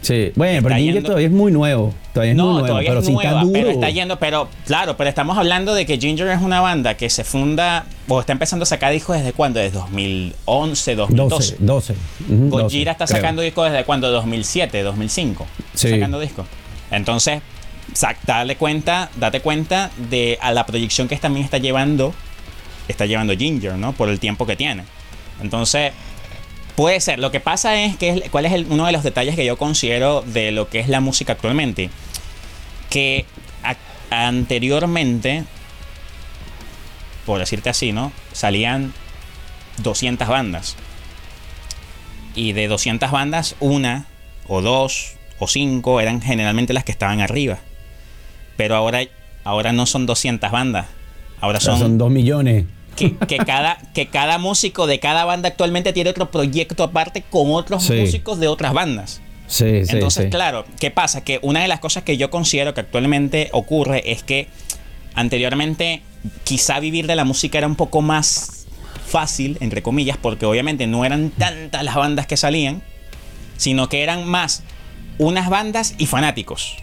[0.02, 1.94] Sí, bueno, pero Está Ginger yendo- todavía es muy nuevo.
[2.14, 3.52] Todavía es muy nuevo, todavía pero es nueva, está duro.
[3.52, 7.10] pero está yendo, pero claro, pero estamos hablando de que Ginger es una banda que
[7.10, 11.56] se funda, o está empezando a sacar discos desde cuándo, desde 2011, 2012.
[11.60, 11.92] 12, 12.
[12.32, 13.16] ujú, 12, Gojira está creo.
[13.18, 15.46] sacando discos desde cuándo, 2007, 2005.
[15.74, 15.90] Sí.
[15.90, 16.46] Sacando discos.
[16.90, 17.42] Entonces,
[18.26, 22.14] dale cuenta, date cuenta de a la proyección que también está llevando,
[22.88, 23.92] está llevando Ginger, ¿no?
[23.92, 24.84] Por el tiempo que tiene.
[25.42, 25.92] Entonces,
[26.76, 27.18] puede ser.
[27.18, 29.56] Lo que pasa es que, es- ¿cuál es el- uno de los detalles que yo
[29.58, 31.90] considero de lo que es la música actualmente?
[32.88, 33.24] Que
[33.62, 33.76] a-
[34.28, 35.44] anteriormente,
[37.26, 38.12] por decirte así, ¿no?
[38.32, 38.92] Salían
[39.78, 40.76] 200 bandas.
[42.34, 44.06] Y de 200 bandas, una
[44.46, 47.58] o dos o cinco eran generalmente las que estaban arriba.
[48.56, 49.00] Pero ahora,
[49.44, 50.86] ahora no son 200 bandas.
[51.40, 52.64] Ahora son, son 2 millones.
[53.00, 57.52] Que, que cada, que cada músico de cada banda actualmente tiene otro proyecto aparte con
[57.52, 57.94] otros Sí.
[57.94, 59.20] músicos de otras bandas.
[59.46, 60.30] Sí, sí, Entonces, sí.
[60.30, 61.24] claro, ¿qué pasa?
[61.24, 64.46] Que una de las cosas que yo considero que actualmente ocurre es que
[65.14, 66.02] anteriormente
[66.44, 68.66] quizá vivir de la música era un poco más
[69.06, 72.82] fácil, entre comillas, porque obviamente no eran tantas las bandas que salían,
[73.56, 74.62] sino que eran más
[75.18, 76.76] unas bandas y fanáticos.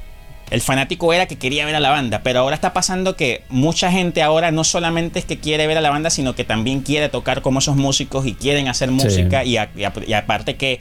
[0.50, 3.92] El fanático era que quería ver a la banda, pero ahora está pasando que mucha
[3.92, 7.10] gente ahora no solamente es que quiere ver a la banda, sino que también quiere
[7.10, 10.80] tocar como esos músicos y quieren hacer música y, a- y a- y aparte que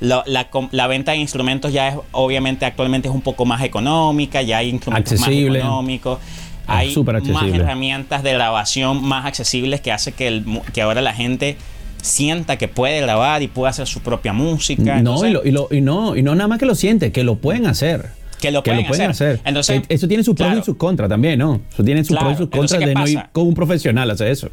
[0.00, 4.68] la, venta de instrumentos ya es obviamente actualmente es un poco más económica, ya hay
[4.68, 5.60] instrumentos Accesible.
[5.60, 6.18] más económicos,
[6.66, 6.88] hay
[7.32, 10.44] más herramientas de grabación más accesibles que hace que, el
[10.74, 11.56] que ahora la gente
[12.02, 15.00] sienta que puede grabar y puede hacer su propia música.
[15.00, 17.10] No, Entonces, y, lo- y lo- y no, y no nada más que lo siente,
[17.12, 18.10] que lo pueden hacer.
[18.46, 19.10] Que lo pueden hacer.
[19.10, 19.40] hacer.
[19.44, 20.60] Entonces, Que eso tiene sus pros claro.
[20.60, 21.60] y sus contras también, ¿no?
[21.72, 22.26] Eso tiene sus Claro.
[22.26, 24.48] pros y sus contras ¿qué de no ir con un profesional a hacer eso.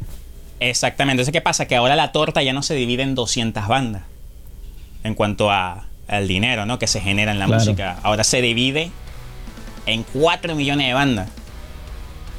[0.60, 1.22] Exactamente.
[1.22, 1.66] Entonces, ¿qué pasa?
[1.66, 4.02] Que ahora la torta ya no se divide en 200 bandas
[5.02, 6.78] en cuanto a, al dinero ¿no?
[6.78, 7.60] que se genera en la Claro.
[7.62, 7.98] música.
[8.02, 8.90] Ahora se divide
[9.86, 11.28] en 4 millones de bandas.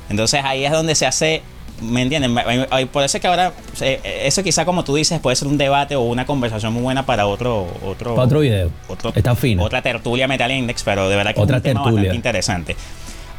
[0.09, 1.41] Entonces ahí es donde se hace,
[1.81, 2.35] ¿me entienden?
[2.91, 5.95] Por eso es que ahora, eh, eso quizá como tú dices, puede ser un debate
[5.95, 7.67] o una conversación muy buena para otro...
[7.83, 8.71] Otro, Para otro video.
[8.87, 9.63] otro- Está fino.
[9.63, 12.75] Otra tertulia Metal Index, pero de verdad que Otra es un tema bastante interesante.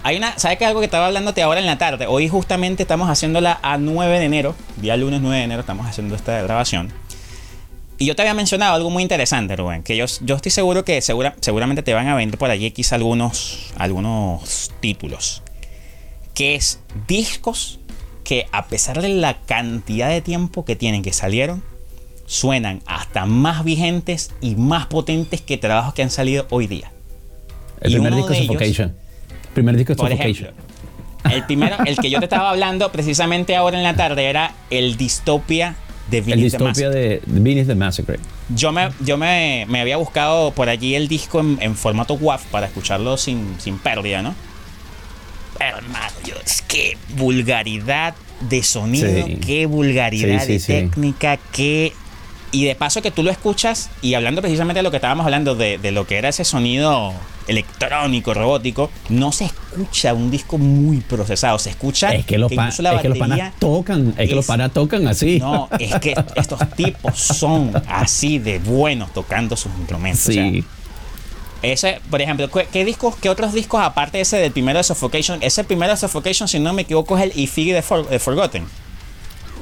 [0.03, 0.67] Hay una, ¿sabes qué?
[0.67, 2.07] Algo que estaba hablándote ahora en la tarde.
[2.07, 6.15] Hoy justamente estamos haciéndola a 9 de enero, día lunes 9 de enero, estamos haciendo
[6.15, 6.93] esta grabación.
[7.99, 11.01] Y yo te había mencionado algo muy interesante, Rubén, que yo, yo estoy seguro que
[11.01, 15.43] segura, seguramente te van a vender por allí quizá algunos, algunos títulos.
[16.35, 16.79] Que es
[17.09, 17.81] discos
[18.27, 21.63] que a pesar de la cantidad de tiempo que tienen que salieron,
[22.27, 26.91] suenan hasta más vigentes y más potentes que trabajos que han salido hoy día.
[27.81, 28.97] El Y primer disco es ellos- Suffocation.
[29.55, 30.49] Primer disco es Por Suffocation.
[30.49, 30.65] ejemplo,
[31.37, 34.97] el primero, el que yo te estaba hablando precisamente ahora en la tarde era el
[34.97, 35.77] Dystopia
[36.11, 38.19] de el Beneath the distopia de de Beneath the Massacre.
[38.57, 42.41] Yo me, yo me, me había buscado por allí el disco en, en formato WAV
[42.51, 44.35] para escucharlo sin, sin pérdida, ¿no?
[45.61, 49.39] Hermano, yo, es que vulgaridad de sonido, Sí.
[49.47, 51.93] qué vulgaridad Sí, sí, de técnica, qué...
[52.53, 55.57] Y de paso que tú lo escuchas y hablando precisamente de lo que estábamos hablando,
[55.57, 57.13] de, de lo que era ese sonido
[57.49, 62.83] electrónico, robótico, no se escucha un disco muy procesado, se escucha Es que los, incluso
[62.83, 65.39] la es que los panas tocan, es que los panas tocan así.
[65.39, 70.29] no, es que estos tipos son así de buenos tocando sus instrumentos.
[70.29, 70.65] o sea, sí.
[71.63, 74.85] Ese, por ejemplo, ¿qué, qué discos, qué otros discos aparte de ese del primero de
[74.85, 75.39] Suffocation?
[75.43, 78.65] Ese primero de Suffocation, si no me equivoco, es el Ifiggy de, For- de Forgotten.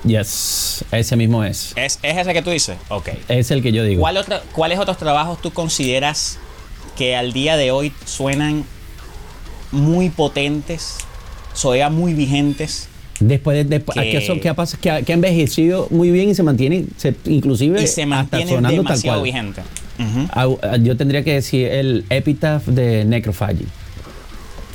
[0.07, 1.73] Yes, ese mismo es.
[1.77, 2.77] ¿Es, ¿Es ese que tú dices?
[2.91, 3.09] Ok.
[3.29, 4.01] Es el que yo digo.
[4.03, 6.39] ¿Cuál otro, ¿Cuáles otros trabajos tú consideras
[6.97, 8.65] que al día de hoy suenan
[9.73, 10.99] muy potentes,
[11.55, 12.89] soean muy vigentes
[13.21, 16.29] Después de, después- que- que, eso- que ha, que ha- que ha envejecido muy bien
[16.29, 19.25] y se mantiene, se- inclusive y se hasta mantienen sonando tal demasiado cual.
[19.25, 19.65] vigentes?
[20.33, 23.67] Ah, Yo tendría que decir el Epitaph de Necrophagy.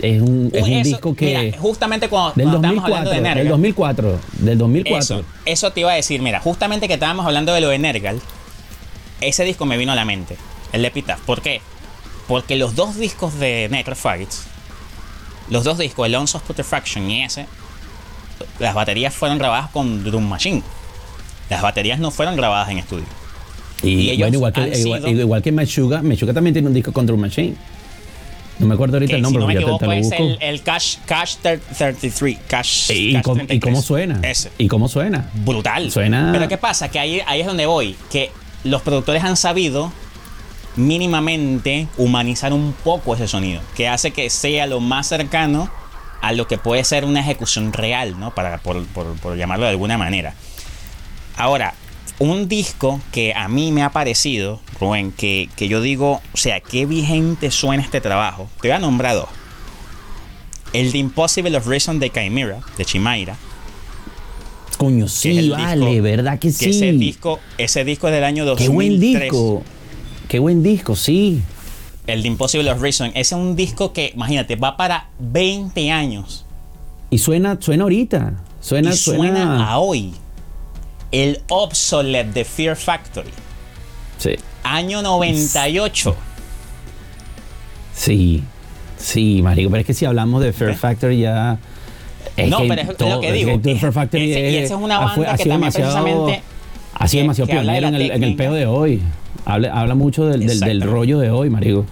[0.01, 1.37] Es un, es un Eso, disco que.
[1.37, 2.95] mira, justamente cuando, del cuando estábamos 2004.
[2.95, 4.19] hablando de Del Nergal, 2004.
[4.39, 4.97] Del 2004.
[4.99, 8.21] Eso, eso te iba a decir, mira, justamente que estábamos hablando de lo de Nergal,
[9.19, 10.37] ese disco me vino a la mente,
[10.71, 11.19] el Epitaph.
[11.21, 11.59] ¿Por qué?
[12.29, 14.43] Porque los dos discos de Necrophagites,
[15.49, 17.45] los dos discos, el Lons of Putrefaction y ese,
[18.59, 20.63] las baterías fueron grabadas con Drum Machine.
[21.49, 23.05] Las baterías no fueron grabadas en estudio.
[23.81, 27.19] Y, bueno, igual que, igual, igual que Meshuga, Meshuga también tiene un disco con Drum
[27.19, 27.55] Machine.
[28.59, 29.85] No me acuerdo ahorita Que, el nombre, si no me pero ya te- te, equivoco,
[29.85, 30.43] lo es busco.
[30.43, 32.37] el, el Cash, Cash 33.
[32.45, 33.61] Cash, ¿Y, Cash cómo, y 33.
[33.73, 34.19] cómo suena?
[34.21, 34.51] Ese.
[34.57, 35.29] ¿Y cómo suena?
[35.45, 35.89] brutal.
[35.91, 36.89] Suena- Pero ¿qué pasa?
[36.89, 37.95] Que ahí, ahí es donde voy.
[38.11, 38.31] Que
[38.65, 39.93] los productores han sabido
[40.75, 43.61] mínimamente humanizar un poco ese sonido.
[43.77, 45.69] Que hace que sea lo más cercano
[46.21, 48.31] a lo que puede ser una ejecución real, ¿no?
[48.35, 50.33] Para, por, por- por llamarlo de alguna manera.
[51.37, 51.73] Ahora,
[52.19, 56.59] un disco que a mí me ha parecido, Rubén, que, que yo digo, o sea,
[56.59, 58.49] qué vigente suena este trabajo.
[58.61, 59.29] Te voy a nombrar dos.
[60.73, 63.35] El The Impossible of Reason de Chimera, de Chimaira.
[64.77, 66.69] Coño, sí, vale, disco- ¿verdad que que sí?
[66.69, 68.67] ese disco, ese disco es del año 2003.
[68.69, 69.63] Qué buen disco.
[70.27, 71.41] Qué buen disco, sí.
[72.07, 73.07] El The Impossible of Reason.
[73.09, 76.45] Ese es un disco que, imagínate, va para 20 años.
[77.09, 78.35] Y suena, suena ahorita.
[78.61, 79.69] Suena, y suena, suena.
[79.71, 80.13] a hoy.
[81.11, 83.29] El Obsolete de Fear Factory.
[84.17, 84.35] Sí.
[84.63, 86.15] Año 98.
[87.93, 88.43] Sí.
[88.97, 91.57] Sí, marico, pero es que si hablamos de Fair Factory ya...
[92.47, 93.59] no, pero es lo que digo.
[93.79, 96.41] Fair Factory ese, y esa es una banda que también precisamente...
[96.93, 99.01] Ha sido demasiado pionero en el, en el peo de hoy.
[99.45, 101.85] Habla, habla mucho del, del, del rollo de hoy, marico.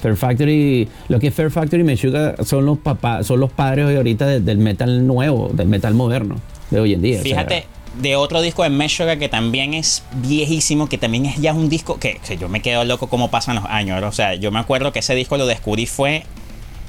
[0.00, 3.84] Fair Factory, lo que es Fair Factory y Meshuggah son los papás, son los padres
[3.86, 6.36] hoy ahorita del metal nuevo, del metal moderno
[6.70, 7.20] de hoy en día.
[7.20, 7.66] Fíjate,
[7.98, 11.98] de otro disco de Meshuggah que también es viejísimo, que también es ya un disco
[11.98, 14.02] que, que, yo me quedo loco cómo pasan los años.
[14.02, 16.24] O sea, yo me acuerdo que ese disco lo descubrí fue,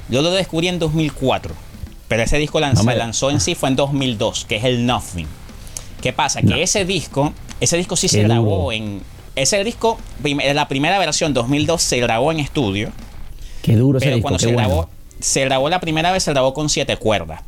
[0.08, 1.54] yo lo descubrí en 2004,
[2.08, 5.26] pero ese disco lanzó, se lanzó en sí fue en 2002, que es el Nothing.
[6.00, 6.42] ¿Qué pasa?
[6.42, 9.02] Que ese disco, ese disco sí se grabó en
[9.36, 12.90] ese disco, la primera versión 2002 se grabó en estudio.
[13.62, 14.88] Qué duro pero ese disco, cuando se grabó,
[15.20, 17.42] se grabó la primera vez, se grabó con siete cuerdas.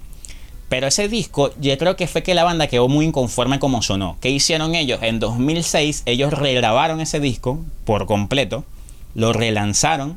[0.72, 4.16] Pero ese disco, yo creo que fue que la banda quedó muy inconforme como sonó.
[4.22, 5.00] ¿Qué hicieron ellos?
[5.02, 8.64] En 2006, ellos regrabaron ese disco por completo,
[9.14, 10.16] lo relanzaron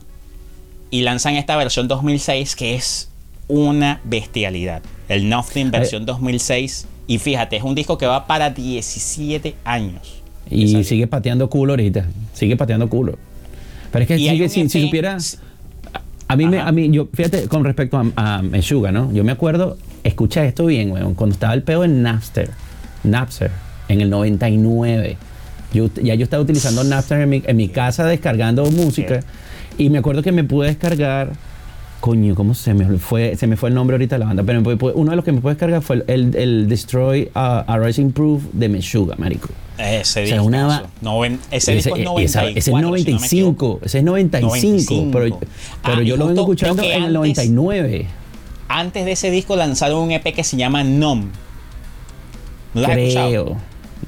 [0.92, 3.10] y lanzan esta versión 2006 que es
[3.50, 4.82] una bestialidad.
[5.10, 6.88] El Nothing versión 2006.
[7.06, 10.24] Y fíjate, es un disco que va para 17 años.
[10.50, 12.08] Y sigue pateando culo ahorita.
[12.32, 13.18] Sigue pateando culo.
[13.92, 15.38] Pero es que sigue, si, si supieras.
[16.30, 19.12] A mí, me, a mí, yo, fíjate, con respecto a, a Meshuga, ¿no?
[19.12, 22.52] Yo me acuerdo, escucha esto bien, weón, cuando estaba el peo en Napster,
[23.04, 23.52] Napster,
[23.90, 25.18] en el 99.
[25.74, 29.20] Yo, ya yo estaba utilizando Napster en mi, en mi casa descargando música.
[29.78, 31.34] Y me acuerdo que me pude descargar
[32.00, 33.36] coño, ¿cómo se me fue?
[33.36, 34.62] Se me fue el nombre ahorita de la banda, pero
[34.94, 38.70] uno de los que me puede descargar fue el, el Destroy a Rising Proof de
[38.70, 39.50] Meshuga, marico.
[39.78, 40.84] Ese o sea, una,
[41.52, 45.40] ese, disco es 94, ese, es 95, ese es 95, pero,
[45.84, 48.08] pero ah, yo lo vengo escuchando en el 99.
[48.68, 51.32] Antes de ese disco lanzaron un EP que se llama Nom.
[52.74, 53.58] ¿No lo has escuchado?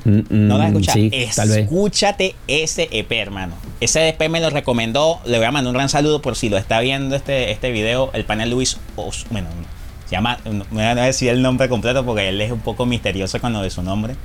[0.05, 0.97] no la has escuchado.
[0.97, 3.55] Sí, Escúchate ese EP, hermano.
[3.79, 5.19] Ese EP me lo recomendó.
[5.25, 8.11] Le voy a mandar un gran saludo por si lo está viendo este, este video.
[8.13, 9.47] El panel Luis Os, Bueno,
[10.05, 10.39] se llama.
[10.45, 13.61] No voy a decir el nombre completo porque él es un poco misterioso con lo
[13.61, 14.15] de su nombre.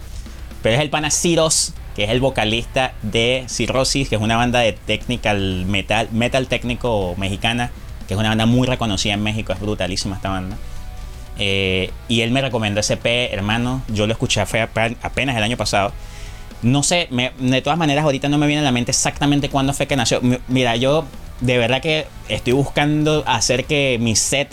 [0.62, 4.60] Pero es el pana Ciros, que es el vocalista de Cirrosis, que es una banda
[4.60, 7.72] de technical metal, metal técnico mexicana,
[8.12, 9.52] es una banda muy reconocida en México.
[9.52, 10.56] Es brutalísima esta banda.
[11.38, 13.82] Eh, y él me recomendó ese P, hermano.
[13.88, 15.92] Yo lo escuché apenas el año pasado.
[16.62, 17.08] No sé,
[17.38, 20.20] de todas maneras, ahorita no me viene a la mente exactamente cuándo fue que nació.
[20.46, 21.04] mira, yo
[21.40, 24.48] de verdad que estoy buscando hacer que mi set,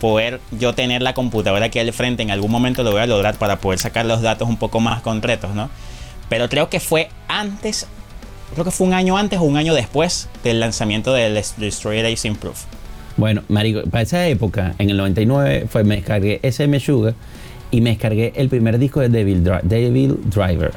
[0.00, 3.36] poder yo tener la computadora aquí al frente, en algún momento lo voy a lograr
[3.36, 5.70] para poder sacar los datos un poco más concretos, ¿no?
[6.28, 7.86] Pero creo que fue antes,
[8.52, 12.26] creo que fue un año antes o un año después del lanzamiento del Destroyer Ace
[12.26, 12.58] Improve.
[13.16, 17.14] Bueno, marico, para esa época, en el 99, fue, me descargué SM Sugar
[17.70, 20.72] y me descargué el primer disco de Devil, Driver.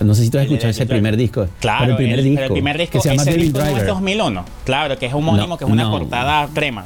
[0.00, 1.48] No sé si tú has escuchado ese primer disco.
[1.60, 2.92] Claro, el primer, disco, el primer disco.
[2.98, 3.86] Que se llama Devil Driver.
[3.86, 4.44] 2001.
[4.64, 6.84] Claro, que es homónimo, que es una portada crema.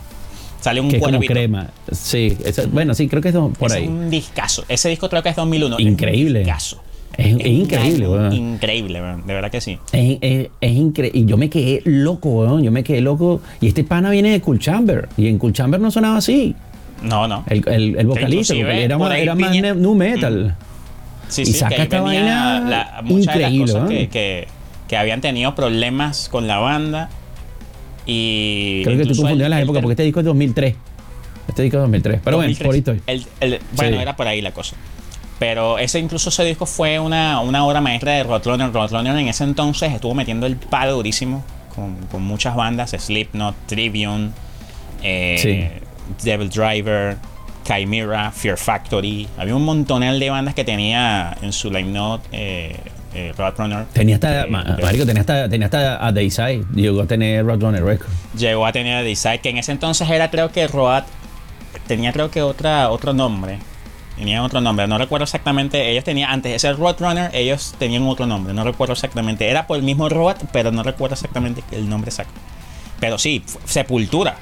[0.61, 1.70] Sale un que como crema.
[1.90, 2.36] Sí,
[2.70, 3.84] bueno, sí, creo que es por ahí.
[3.84, 4.64] Es un discazo.
[4.68, 5.80] Ese disco creo que es 2001.
[5.80, 6.43] Increíble.
[6.43, 6.82] Es un discazo.
[7.19, 8.33] Es, increíble, weón.
[8.33, 9.27] Increíble, weón.
[9.27, 9.79] De verdad que sí.
[9.93, 10.19] Es,
[10.61, 11.19] es, increíble.
[11.19, 12.63] Y yo me quedé loco, weón.
[12.63, 13.41] Yo me quedé loco.
[13.61, 15.09] Y este pana viene de Cool Chamber.
[15.17, 16.55] Y en Cool Chamber no sonaba así.
[17.03, 17.45] No, no.
[17.49, 20.57] El, el, el vocalista, era, más, era más nu metal.
[20.59, 20.73] Mm.
[21.29, 23.73] Sí, sí, y saca esta vaina increíble.
[23.73, 24.49] De que,
[24.89, 27.11] que, habían tenido problemas con la banda.
[28.07, 28.83] Y.
[28.85, 30.75] Creo que tú confundías las épocas porque este disco es 2003.
[31.49, 32.21] Este disco es 2003.
[32.23, 33.01] Pero bueno, por ahí estoy.
[33.77, 34.77] bueno, era por ahí la cosa.
[35.43, 38.72] Pero ese incluso ese disco fue una, una obra maestra de Roadrunner.
[38.72, 41.43] Roadrunner en ese entonces estuvo metiendo el palo durísimo
[41.74, 44.30] con, con muchas bandas, Slipknot, Trivium,
[45.03, 45.80] eh,
[46.22, 47.16] Devil Driver,
[47.64, 49.26] Chimera, Fear Factory.
[49.36, 51.93] Había un montonel de bandas que tenía en su line
[52.30, 52.76] eh,
[53.12, 53.86] eh, Roadrunner.
[53.86, 56.64] Tenía hasta, eh, tenía hasta, tenía hasta a Dayside.
[56.72, 58.12] Llegó a tener Roadrunner Records.
[58.38, 61.03] Llegó a tener a Dayside, que en ese entonces era creo que Road
[61.88, 63.59] tenía creo que otra, otro nombre
[64.23, 65.91] Tenían otro nombre, no recuerdo exactamente.
[65.91, 69.49] Ellos tenían, antes de ser Roadrunner, ellos tenían otro nombre, no recuerdo exactamente.
[69.49, 72.41] Era por el mismo Road, pero no recuerdo exactamente el nombre exacto.
[73.01, 74.37] Pero sí, Sepultura.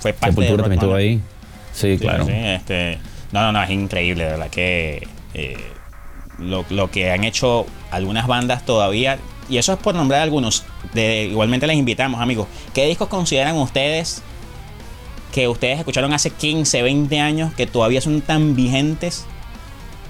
[0.00, 1.22] Fue parte Sepultura también estuvo ahí.
[1.72, 2.26] Sí, claro.
[2.28, 2.98] este,
[3.32, 5.56] no, no, no, es increíble, de verdad que eh,
[6.38, 9.16] lo, lo, que han hecho algunas bandas todavía.
[9.48, 10.66] Y eso es por nombrar algunos.
[10.92, 12.48] De, igualmente les invitamos, amigos.
[12.74, 14.22] ¿Qué discos consideran ustedes
[15.32, 19.26] que ustedes escucharon hace 15, 20 años, que todavía son tan vigentes,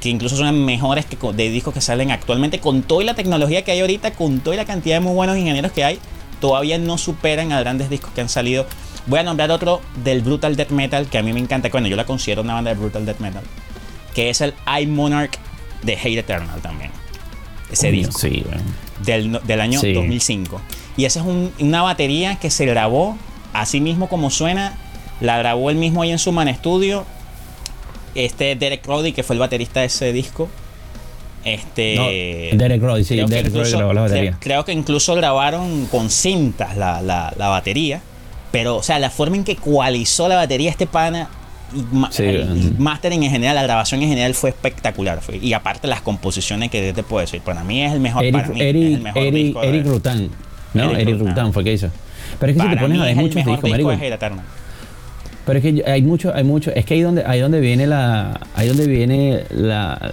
[0.00, 3.72] que incluso son mejores que de discos que salen actualmente, con toda la tecnología que
[3.72, 5.98] hay ahorita, con toda la cantidad de muy buenos ingenieros que hay,
[6.40, 8.66] todavía no superan a grandes discos que han salido.
[9.06, 11.96] Voy a nombrar otro del Brutal Death Metal, que a mí me encanta, bueno, yo
[11.96, 13.42] la considero una banda de Brutal Death Metal,
[14.14, 15.38] que es el I Monarch
[15.82, 16.90] de Hate Eternal también.
[17.70, 18.18] Ese disco.
[18.18, 18.44] Sí,
[19.04, 20.60] del, del, año 2005.
[20.96, 21.26] Y esa es
[21.58, 23.18] una batería que se grabó
[23.52, 24.76] así mismo como suena
[25.20, 27.04] La grabó él mismo ahí en su Man Studio.
[28.14, 30.48] Este Derek Roddy, que fue el baterista de ese disco.
[31.44, 32.50] Este.
[32.54, 34.32] Derek Roddy, sí, Derek Roddy incluso- grabó la batería.
[34.32, 38.00] cre- Creo que incluso grabaron con cintas la, la- la batería.
[38.50, 41.28] Pero, o sea, la forma en que ecualizó la batería este pana.
[41.74, 41.80] Y,
[42.12, 45.20] Sí, el- el mastering en general, la grabación en general fue espectacular.
[45.20, 48.22] fue- y aparte las composiciones que te puedo decir, para mí es el mejor.
[48.30, 50.30] para Eric, mí es el Eric, mejor Eric, disco Eric Rutan.
[50.74, 50.84] ¿no?
[50.84, 51.28] Eric Eric, Rutan.
[51.28, 51.88] Rutan fue que hizo.
[52.40, 53.90] Pero es que si te para pones a ver el muchos discos, disco.
[55.46, 58.40] Pero es que hay mucho, hay mucho, es que ahí donde, ahí donde viene la,
[58.54, 60.10] ahí donde viene la,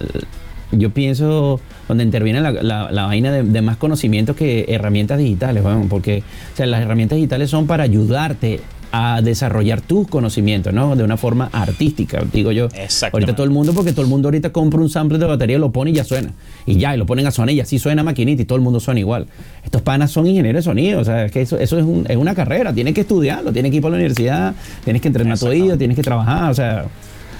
[0.72, 5.64] yo pienso, donde interviene la, la- la vaina de, de más conocimiento que herramientas digitales,
[5.64, 6.22] weón, porque
[6.52, 8.60] o sea, las herramientas digitales son para ayudarte
[8.96, 10.94] a desarrollar tus conocimientos, ¿no?
[10.94, 12.68] De una forma artística, digo yo.
[13.16, 15.72] Ahorita todo el mundo, porque todo el mundo ahorita compra un sample de batería, lo
[15.72, 16.30] pone y ya suena.
[16.64, 18.78] Y ya, y lo ponen a sonar y así suena maquinita y todo el mundo
[18.78, 19.26] suena igual.
[19.64, 22.16] Estos panas son ingenieros de sonido, o sea, es que eso, eso es, un- es
[22.16, 25.46] una carrera, tienes que estudiarlo, tienes que ir para la universidad, tienes que entrenar tu
[25.46, 26.84] oído, tienes que trabajar, o sea,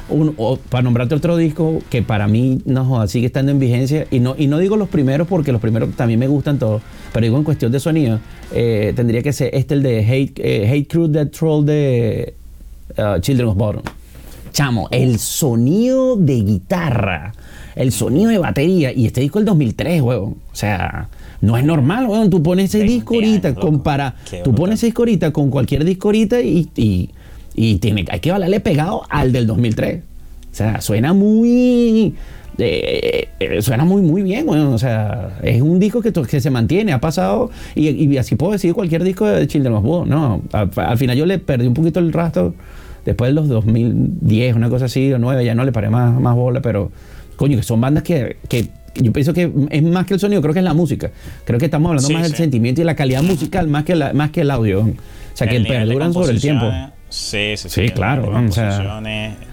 [0.09, 4.07] un- o- para nombrarte otro disco que para mí no joda, sigue estando en vigencia.
[4.11, 6.83] Y no y no digo los primeros porque los primeros también me gustan todos
[7.13, 8.19] pero digo en cuestión de sonido
[8.53, 12.35] eh, tendría que ser este el de Hate, eh, Hate Crew Dead Troll de
[12.99, 13.83] uh, Children of Bottom
[14.53, 17.33] chamo el sonido de guitarra
[17.77, 20.37] el sonido de batería y este disco del 2003 huevón.
[20.53, 21.09] O sea
[21.41, 22.31] no es normal huevón.
[22.31, 26.09] Tú pones ese 20 disco ahorita compara tú pones ese disco ahorita con cualquier disco
[26.09, 27.11] ahorita y, y,
[27.55, 30.03] y tiene, hay que valerle pegado al del 2003.
[30.53, 32.15] O sea, suena muy.
[32.59, 36.51] eh, eh, suena muy, muy bien, bueno, O sea, es un disco que, que se
[36.51, 37.51] mantiene, ha pasado.
[37.75, 41.17] Y, y así puedo decir cualquier disco de Children of Bodom, No, al, al final
[41.17, 42.55] yo le perdí un poquito el rastro.
[43.05, 46.35] Después de los 2010, una cosa así, o 9, ya no le paré más, más
[46.35, 46.91] bola, pero
[47.37, 50.55] coño, que son bandas que, que yo pienso que es más que el sonido, creo
[50.55, 51.11] que es la música.
[51.45, 52.39] Creo que estamos hablando Sí, más del sí.
[52.39, 54.81] sentimiento y la calidad musical más que, la, más que el audio.
[54.83, 56.61] O sea, que El de perduran sobre el tiempo.
[56.65, 59.01] composiciones, Sí, sí, Sí, el claro, o sea.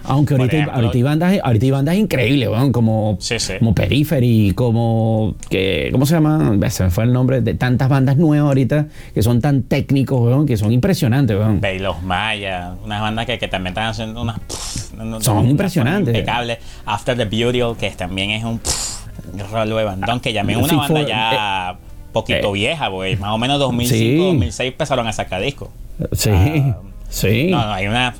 [0.05, 3.53] Aunque ahorita, ejemplo, ahorita, hay bandas, ahorita hay bandas increíbles, weón, como, Sí, sí.
[3.59, 5.36] como Periphery, como.
[5.47, 6.57] Que, ¿Cómo se llama?
[6.72, 10.47] Se me fue el nombre de tantas bandas nuevas ahorita que son tan técnicos, weón,
[10.47, 11.62] que son impresionantes, weón.
[11.62, 14.39] Ve, y los Mayas, unas bandas que, que también están haciendo unas.
[14.39, 16.16] pff, no- no- Son unas impresionantes.
[16.16, 16.57] Impecables.
[16.88, 19.05] After the Beauty, que también es un pff,
[19.51, 21.78] rolo de bandón, que ya es una Sí, banda ya
[22.12, 23.18] poquito eh, vieja, güey.
[23.18, 24.18] Más o menos 2005, Sí.
[24.18, 25.70] 2006 empezaron a sacar discos.
[26.14, 26.78] Sí, Ah,
[27.12, 27.47] sí.
[27.51, 28.16] No, no, hay una.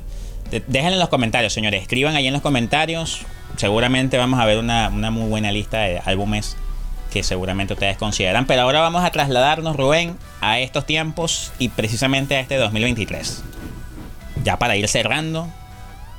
[0.68, 1.82] Déjenlo en los comentarios, señores.
[1.82, 3.22] Escriban ahí en los comentarios.
[3.56, 6.56] Seguramente vamos a ver una, una muy buena lista de álbumes
[7.12, 8.46] que seguramente ustedes consideran.
[8.46, 13.42] Pero ahora vamos a trasladarnos, Rubén, a estos tiempos y precisamente a este 2023.
[14.44, 15.48] Ya para ir cerrando.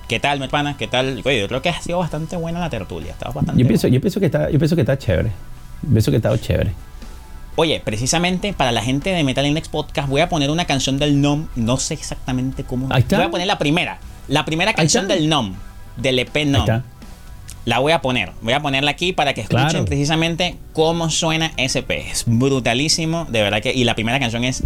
[0.07, 0.75] ¿Qué tal, mi hermana?
[0.77, 1.21] ¿Qué tal?
[1.23, 3.15] Oye, yo creo que ha sido bastante buena la tertulia.
[3.33, 3.95] Bastante Yo pienso, buena.
[3.95, 5.31] yo pienso que está, yo pienso que está chévere.
[5.81, 6.71] Yo pienso que está chévere.
[7.55, 11.21] Oye, precisamente para la gente de Metal Index Podcast voy a poner una canción del
[11.21, 11.47] NOM.
[11.55, 12.87] No sé exactamente cómo.
[12.91, 13.17] Ahí está.
[13.17, 13.99] Voy a poner la primera.
[14.27, 15.53] La primera canción del NOM.
[15.97, 16.81] Del EP NOM.
[17.65, 18.31] La voy a poner.
[18.41, 19.85] Voy a ponerla aquí para que escuchen Claro.
[19.85, 22.09] precisamente cómo suena SP.
[22.09, 23.25] Es brutalísimo.
[23.29, 23.71] De verdad que.
[23.71, 24.63] Y la primera canción es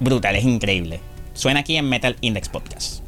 [0.00, 1.00] brutal, es increíble.
[1.34, 3.02] Suena aquí en Metal Index Podcast.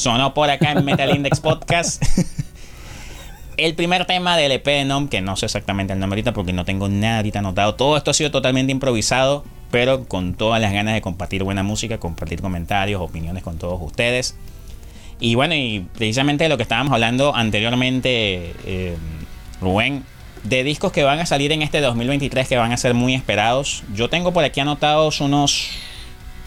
[0.00, 2.02] Sonó por acá en Metal Index Podcast.
[3.58, 6.54] el primer tema del EP de NOM, que no sé exactamente el nombre ahorita porque
[6.54, 7.74] no tengo nada ahorita anotado.
[7.74, 11.98] Todo esto ha sido totalmente improvisado, pero con todas las ganas de compartir buena música,
[11.98, 14.36] compartir comentarios, opiniones con todos ustedes.
[15.20, 18.96] Y bueno, y precisamente de lo que estábamos hablando anteriormente, eh,
[19.60, 20.04] Rubén,
[20.44, 23.82] de discos que van a salir en este 2023 que van a ser muy esperados.
[23.94, 25.68] Yo tengo por aquí anotados unos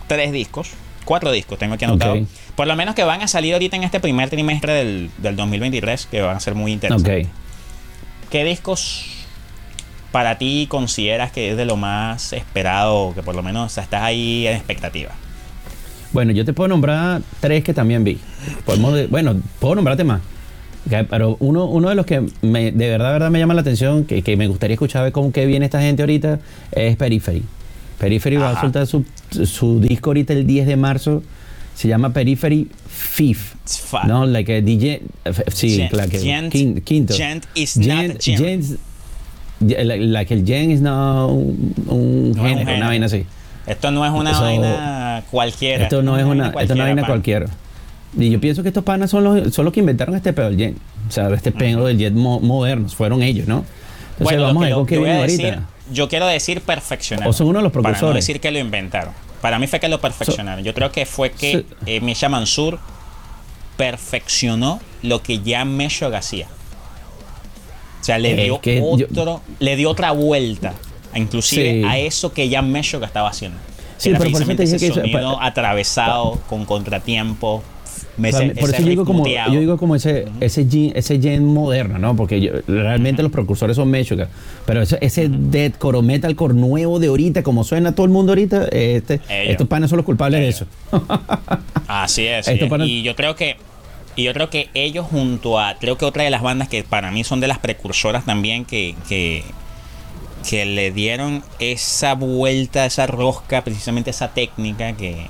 [0.07, 0.71] tres discos,
[1.03, 2.27] cuatro discos tengo aquí anotados.
[2.55, 6.21] Por lo menos que van a salir ahorita en este primer trimestre del, 2023 que
[6.21, 7.27] van a ser muy interesantes.
[8.29, 9.05] ¿Qué discos
[10.11, 14.47] para ti consideras que es de lo más esperado, que por lo menos estás ahí
[14.47, 15.11] en expectativa?
[16.11, 18.19] Bueno, yo te puedo nombrar tres que también vi.
[19.09, 20.21] bueno, puedo nombrarte más.
[21.09, 24.21] pero uno, uno de los que me, de verdad, verdad me llama la atención, que,
[24.21, 26.39] que me gustaría escuchar cómo que viene esta gente ahorita,
[26.71, 27.43] es Periphery.
[28.03, 29.05] Periphery va a soltar su,
[29.45, 31.23] su, disco ahorita el 10 de marzo.
[31.73, 33.55] Se llama Periphery Fifth.
[34.05, 35.01] No, like a DJ.
[35.53, 37.13] Sí, claro que gent, quinto.
[37.13, 38.77] Gent is not gent,
[39.61, 43.25] like el gent is no un, un género, una vaina así.
[43.65, 45.83] Esto no es una vaina cualquiera.
[45.83, 47.47] Esto no es una, esto es una vaina cualquiera.
[48.17, 50.57] Y yo pienso que estos panas son los, son los que inventaron este pedo del
[50.57, 50.75] jet.
[51.07, 52.89] O sea, este pedo del jet moderno.
[52.89, 53.63] Fueron ellos, ¿no?
[54.11, 55.69] Entonces bueno, vamos a ver con qué viene ahorita.
[55.91, 57.27] Yo quiero decir perfeccionar.
[57.27, 57.99] O son uno de los profesores.
[57.99, 59.13] Para no decir que lo inventaron.
[59.41, 60.63] Para mí fue que lo perfeccionaron.
[60.63, 62.79] yo creo que fue que eh, Misha Mansur
[63.75, 66.47] perfeccionó lo que ya Mesho hacía.
[67.99, 70.73] O sea, le dio, otro, le dio otra vuelta
[71.15, 73.57] inclusive a eso que ya Mesho estaba haciendo.
[73.97, 77.63] Sí, pero por eso te dije que sonido atravesado con contratiempo.
[78.59, 82.15] Por eso yo digo, como, yo digo como ese, ese, gen, ese gen moderno, ¿no?
[82.15, 84.29] Porque realmente los precursores son Meshuggah.
[84.65, 88.65] Pero ese, ese deathcore o metalcore nuevo de ahorita, como suena todo el mundo ahorita,
[88.71, 90.65] este, estos panes son los culpables de eso.
[91.87, 92.47] Así es.
[92.47, 93.57] Y yo creo que
[94.15, 97.11] y yo creo que ellos junto a, creo que otra de las bandas que para
[97.11, 99.43] mí son de las precursoras también que, que,
[100.47, 105.27] que le dieron esa vuelta, esa rosca, precisamente esa técnica que,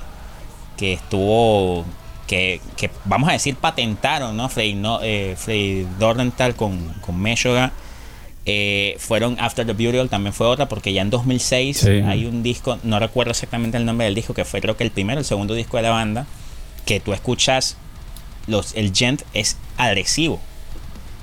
[0.76, 1.86] que estuvo,
[2.34, 4.48] que, que, vamos a decir patentaron, ¿no?
[4.48, 7.72] Frey, no, eh, Dordental con, con Meshuggah.
[8.46, 12.78] Eh, fueron After the Burial, también fue otra, porque ya en 2006 hay un disco,
[12.82, 15.54] no recuerdo exactamente el nombre del disco, que fue creo que el primero, el segundo
[15.54, 16.26] disco de la banda,
[16.84, 17.76] que tú escuchas,
[18.46, 20.40] los, el gent es agresivo.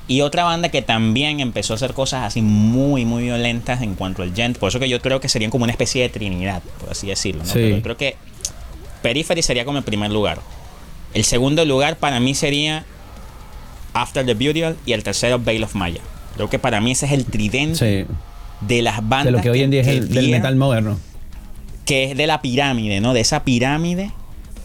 [0.07, 4.24] Y otra banda que también empezó a hacer cosas así muy, muy violentas en cuanto
[4.24, 4.57] al gent.
[4.57, 7.43] Por eso que yo creo que serían como una especie de trinidad, por así decirlo.
[7.43, 7.53] ¿no?
[7.53, 8.16] Pero yo creo que
[9.03, 10.39] Periphery sería como el primer lugar.
[11.14, 12.86] El segundo lugar para mí sería
[13.93, 16.01] After the Burial y el tercero Veil of Maya.
[16.36, 18.05] Creo que para mí ese es el tridente
[18.62, 19.26] de las bandas.
[19.26, 20.97] De lo que hoy en día es el del metal moderno.
[21.86, 23.14] Que es de la pirámide, ¿no?
[23.14, 24.12] De esa pirámide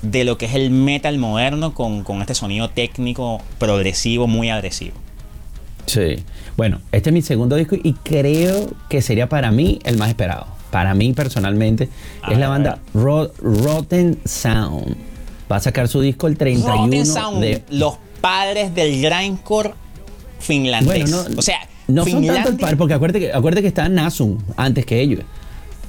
[0.03, 4.95] de lo que es el metal moderno con, con este sonido técnico progresivo muy agresivo.
[5.87, 6.23] Sí.
[6.57, 10.47] Bueno, este es mi segundo disco y creo que sería para mí el más esperado.
[10.71, 11.89] Para mí personalmente
[12.29, 14.97] es la banda Rotten Sound.
[15.51, 19.75] Va a sacar su disco el 31 Rotten Sound, de los padres del grindcore
[20.41, 21.11] finlandés.
[21.11, 23.89] Bueno, no, o sea, no son tanto el padre, porque acuérdate que, acuérdate que está
[23.89, 25.21] Nasum antes que ellos.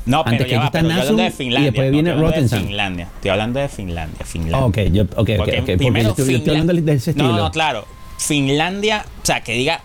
[0.05, 2.67] No, pero antes que va, está Nasum de Finlandia, y después viene Rotten Sound.
[2.67, 3.09] Finlandia.
[3.15, 4.65] Estoy hablando de Finlandia, Finlandia.
[4.65, 5.77] ok, yo, ok, ok, okay.
[5.77, 7.29] Porque yo estoy, hablando de ese estilo.
[7.29, 7.85] No, no, claro.
[8.17, 9.81] Finlandia, o sea, que diga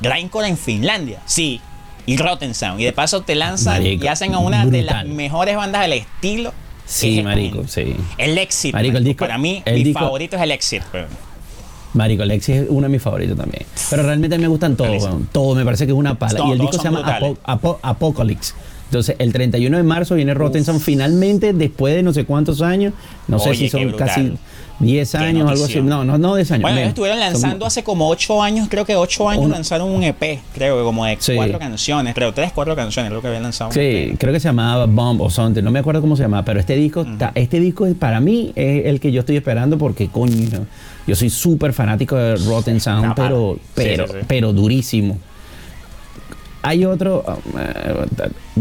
[0.00, 1.60] Grindcore en Finlandia, sí.
[2.06, 2.80] Y Rotten Sound.
[2.80, 6.52] Y de paso te lanzan y hacen a una de las mejores bandas del estilo.
[6.92, 7.96] Sí, marico, sí.
[8.18, 8.74] El Exit.
[8.74, 10.82] Marico, el disco, Para mí, mi favorito es el Exit.
[11.94, 13.64] Marico, el Exit es uno de mis favoritos también.
[13.90, 16.40] Pero realmente me gustan todos, todo me parece que es una pala.
[16.46, 17.18] y el disco se llama
[17.82, 18.54] Apocalypse.
[18.86, 22.92] Entonces, el 31 de marzo viene Rotten Sound finalmente, después de no sé cuántos años.
[23.26, 24.34] No sé si son casi
[24.78, 25.80] 10 años, algo así.
[25.80, 26.62] No, no, no 10 años.
[26.62, 30.40] Bueno, ellos estuvieron lanzando hace como 8 años, creo que 8 años lanzaron un EP,
[30.54, 33.72] creo como de 4 canciones, creo, 3, 4 canciones, creo que habían lanzado.
[33.72, 36.44] Sí, e creo que se llamaba Bomb o something, no me acuerdo cómo se llamaba,
[36.44, 40.66] pero este disco, este disco para mí es el que yo estoy esperando porque coño,
[41.06, 45.18] yo soy súper fanático de Rotten Sound, pero, pero, pero durísimo.
[46.62, 48.60] Hay otro, uh,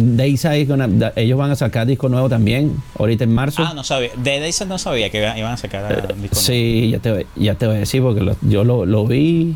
[1.15, 3.63] ellos van a sacar disco nuevo también, ahorita en marzo.
[3.63, 4.09] Ah, no sabía.
[4.17, 7.67] De Dayside no sabía que iban a sacar uh, disco Sí, ya te, ya te
[7.67, 9.55] voy a decir porque yo lo, lo, vi,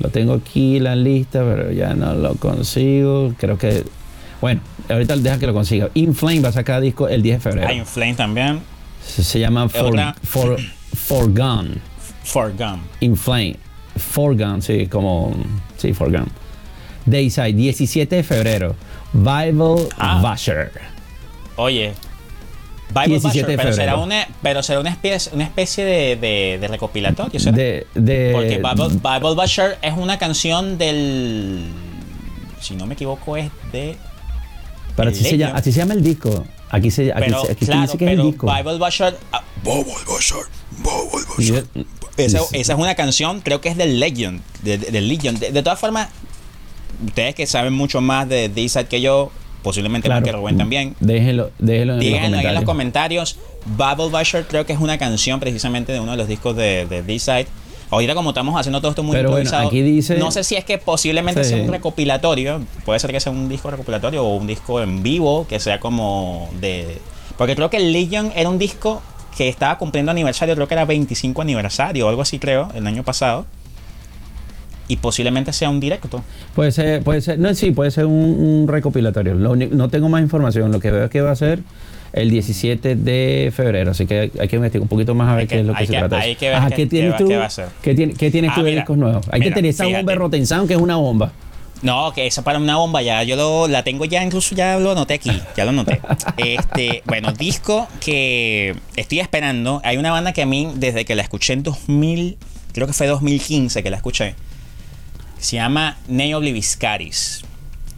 [0.00, 3.34] lo tengo aquí en la lista, pero ya no lo consigo.
[3.38, 3.84] Creo que,
[4.40, 5.90] bueno, ahorita deja que lo consiga.
[5.92, 7.68] Inflame va a sacar disco el 10 de febrero.
[7.68, 8.60] Ah, Inflame también.
[9.06, 10.56] Se, llama For, For,
[10.94, 11.80] For Gun.
[12.22, 12.80] For Gun.
[13.00, 13.56] Inflame.
[13.96, 15.34] For Gun, sí, como,
[15.76, 16.26] sí, For Gun.
[17.06, 18.76] Dayside, 17 de febrero.
[19.12, 20.36] Bible ah.
[21.56, 21.92] Oye.
[22.90, 26.58] Bible 17 Basher, de pero será una, pero será una especie, una especie de, de,
[26.60, 27.56] de recopilatorio, ¿será?
[27.56, 31.64] De, de, Porque Bible, Bible Basher es una canción del.
[32.60, 33.96] Si no me equivoco, es de.
[34.96, 36.44] pero así se, llama, así se llama el disco.
[36.70, 38.52] Aquí se aquí, Pero, aquí claro, dice que es el pero disco.
[38.54, 39.18] Bible Basher.
[39.32, 40.44] ah, Bible Basher,
[40.78, 41.64] Bible Basher.
[42.16, 44.40] Esa, esa es una canción, creo que es del Legend.
[44.62, 45.38] De, de- del Legion.
[45.38, 46.08] De, de todas formas,
[47.06, 49.30] ustedes que saben mucho más de D-Side que yo,
[49.62, 53.38] posiblemente más que Rubén también, Déjenlo, déjenlo en díganlo los ahí en los comentarios.
[53.66, 57.02] Bible Basher creo que es una canción precisamente de uno de los discos de, de
[57.02, 57.46] D-Side.
[57.90, 60.56] Ahorita como estamos haciendo todo esto muy Pero bueno, improvisado, aquí dice- no sé si
[60.56, 61.50] es que posiblemente Sí.
[61.50, 65.46] sea un recopilatorio, puede ser que sea un disco recopilatorio o un disco en vivo,
[65.48, 66.98] que sea como de...
[67.38, 69.00] Porque creo que el Legion era un disco
[69.36, 73.02] que estaba cumpliendo aniversario, creo que era 25 aniversario o algo así creo, el año
[73.04, 73.46] pasado.
[74.88, 76.22] Y posiblemente sea un directo.
[76.54, 79.34] Puede ser, puede ser, no, sí, puede ser un, un recopilatorio.
[79.34, 80.70] Lo no tengo más información.
[80.72, 81.60] Lo que veo es que va a ser
[82.12, 85.46] el 17 de febrero, así que hay que investigar un poquito más a ver Hay
[85.48, 86.18] qué que- es lo que se que- trata.
[86.20, 87.26] hay que ver Ajá, qué- ¿qué qué tienes tú?
[87.28, 87.68] qué va a ser.
[87.82, 89.26] ¿Qué, tiene- qué tienes Ah, tú de mira, discos nuevos?
[89.32, 90.02] Hay mira, que tener esa fíjate.
[90.02, 91.32] bomba de Rotten Sound, que es una bomba.
[91.82, 94.92] No, que esa para una bomba ya yo lo, la tengo ya incluso ya lo
[94.92, 96.00] anoté aquí, ya lo anoté.
[96.36, 99.80] Este, bueno, disco que estoy esperando.
[99.84, 102.36] Hay una banda que a mí desde que la escuché en 2000,
[102.72, 104.34] creo que fue 2015 que la escuché.
[105.44, 107.42] Se llama Neo Obliviscaris.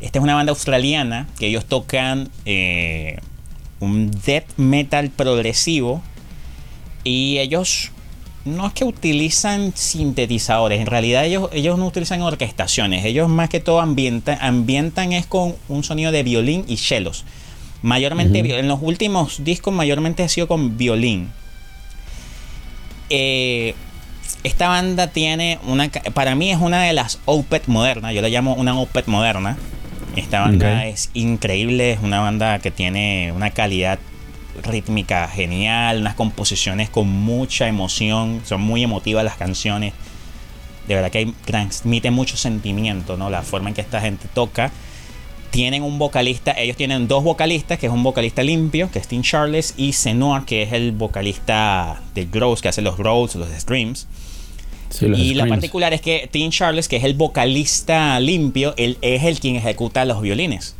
[0.00, 3.20] Esta es una banda australiana que ellos tocan eh,
[3.78, 6.02] un death metal progresivo
[7.04, 7.92] y ellos
[8.44, 13.60] no es que utilizan sintetizadores, en realidad ellos, ellos no utilizan orquestaciones, ellos más que
[13.60, 17.24] todo ambientan, ambientan es con un sonido de violín y chelos.
[17.80, 21.28] Mayormente, en los últimos discos mayormente ha sido con violín.
[23.08, 23.76] Eh,
[24.44, 28.54] esta banda tiene una, para mí es una de las Opet modernas, yo la llamo
[28.54, 29.56] una Opet moderna.
[30.14, 33.98] Esta banda es increíble, es una banda que tiene una calidad
[34.62, 39.92] rítmica genial, unas composiciones con mucha emoción, son muy emotivas las canciones.
[40.88, 43.28] De verdad que transmite mucho sentimiento, ¿no?
[43.28, 44.70] La forma en que esta gente toca.
[45.50, 49.22] Tienen un vocalista, ellos tienen dos vocalistas, que es un vocalista limpio, que es Tim
[49.22, 54.06] Charles, y Senor, que es el vocalista de Grows, que hace los Growls, los Streams.
[54.90, 55.50] Sí, los Y la screams.
[55.56, 60.04] particular es que Tim Charles, que es el vocalista limpio, él es el quien ejecuta
[60.04, 60.74] los violines.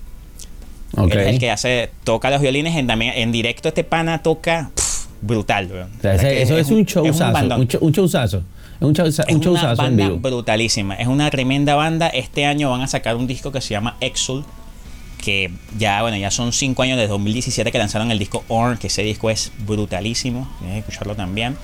[0.97, 1.13] Ok.
[1.13, 3.69] Él es el que hace, toca los violines en, directo.
[3.69, 5.71] Este pana toca pff, brutal.
[5.99, 7.33] O sea, ese- eso es, un showzazo.
[7.33, 7.61] bandón.
[7.63, 8.43] Un, show- un showzazo.
[8.81, 10.19] Es un, Es un una en banda vivo.
[10.19, 10.95] brutalísima.
[10.95, 12.09] Es una tremenda banda.
[12.09, 14.45] Este año van a sacar un disco que se llama Exul.
[15.23, 18.77] Que ya, bueno, ya son cinco años desde 2017 que lanzaron el disco Orn.
[18.77, 20.49] Que ese disco es brutalísimo.
[20.59, 21.57] Tienes que escucharlo también.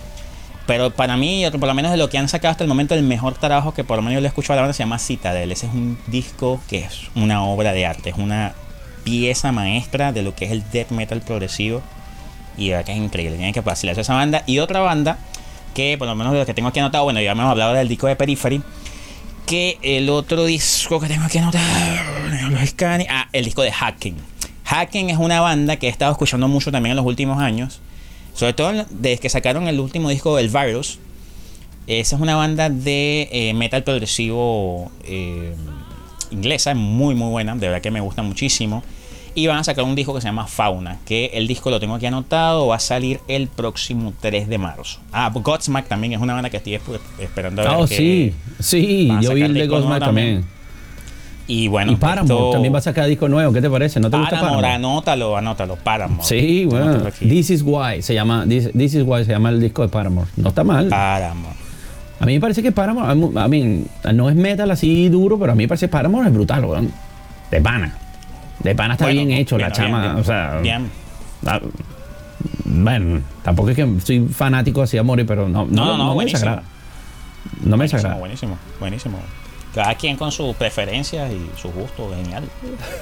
[0.67, 3.03] Pero para mí, por lo menos de lo que han sacado hasta el momento, el
[3.03, 4.99] mejor trabajo que por lo menos yo le he escuchado a la banda se llama
[4.99, 5.51] Citadel.
[5.53, 8.11] Ese es un disco que es una obra de arte.
[8.11, 8.55] Es una
[9.05, 11.83] pieza maestra de lo que es el death metal progresivo.
[12.57, 13.37] Y de verdad que es increíble.
[13.37, 14.45] Tienen que vacilarse esa banda.
[14.47, 15.19] Y otra banda
[15.75, 18.07] que por lo menos de que tengo aquí anotado, bueno, ya hemos hablado del disco
[18.07, 18.63] de Periphery.
[19.47, 21.65] Que el otro disco que tengo aquí anotado,
[23.11, 24.17] ah, el disco de Hacking.
[24.65, 27.81] Hacking es una banda que he estado escuchando mucho también en los últimos años.
[28.35, 30.99] Sobre todo desde que sacaron el último disco del Virus.
[31.87, 35.55] Esa es una banda de eh, metal progresivo eh,
[36.31, 38.85] inglesa, muy muy buena, de verdad que me gusta muchísimo.
[39.35, 41.95] Y van a sacar un disco que se llama Fauna, que el disco lo tengo
[41.95, 45.01] aquí anotado, va a salir el próximo 3 de marzo.
[45.13, 48.35] Ah, Godsmack también es una banda que estoy esp- esperando a ver Oh, que- sí.
[48.61, 50.45] Sí, yo vi el de Ghostman también.
[51.49, 53.53] Y bueno, y Paramore esto- también va a sacar disco nuevo.
[53.53, 53.99] ¿Qué te parece?
[54.01, 56.23] ¿No te gusta Paramore, anótalo, anótalo, Paramore.
[56.29, 57.03] Sí, bueno.
[57.19, 58.45] This is why se llama.
[58.49, 60.29] This, This is why se llama el disco de Paramore.
[60.37, 60.89] No está mal.
[60.89, 61.57] Paramore.
[62.21, 65.39] A mí me parece que Paramore, a mí- a mí, no es metal así duro,
[65.39, 66.93] pero a mí me parece que Paramore es brutal, weón.
[67.51, 67.99] De pana.
[68.61, 70.01] De pana está Bueno, bien hecho, la bien, chama.
[70.03, 70.91] bien, o sea, Bien.
[72.65, 76.15] bueno, tampoco es que soy fanático así a morir, pero no, no, No, no, no,
[76.17, 76.63] me desagrada.
[77.63, 78.17] No me desagrada.
[78.17, 79.19] buenísimo, buenísimo.
[79.75, 82.45] Cada quien con sus preferencias y sus gustos, genial.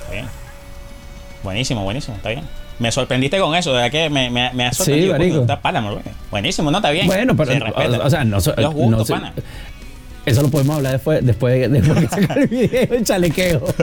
[0.01, 0.26] Está bien.
[1.42, 2.44] Buenísimo, buenísimo, está bien.
[2.78, 5.16] Me sorprendiste con eso, de verdad que me, me, me ha sorprendido.
[5.16, 5.61] Coño, Está.
[6.30, 7.07] Buenísimo, no, está bien.
[7.07, 7.98] Bueno, pero, Se respeta.
[7.98, 9.34] o, o sea, no, so- Los gustos, no pana.
[10.24, 13.64] Eso lo podemos hablar después, después, después que sacar el video, el chalequeo.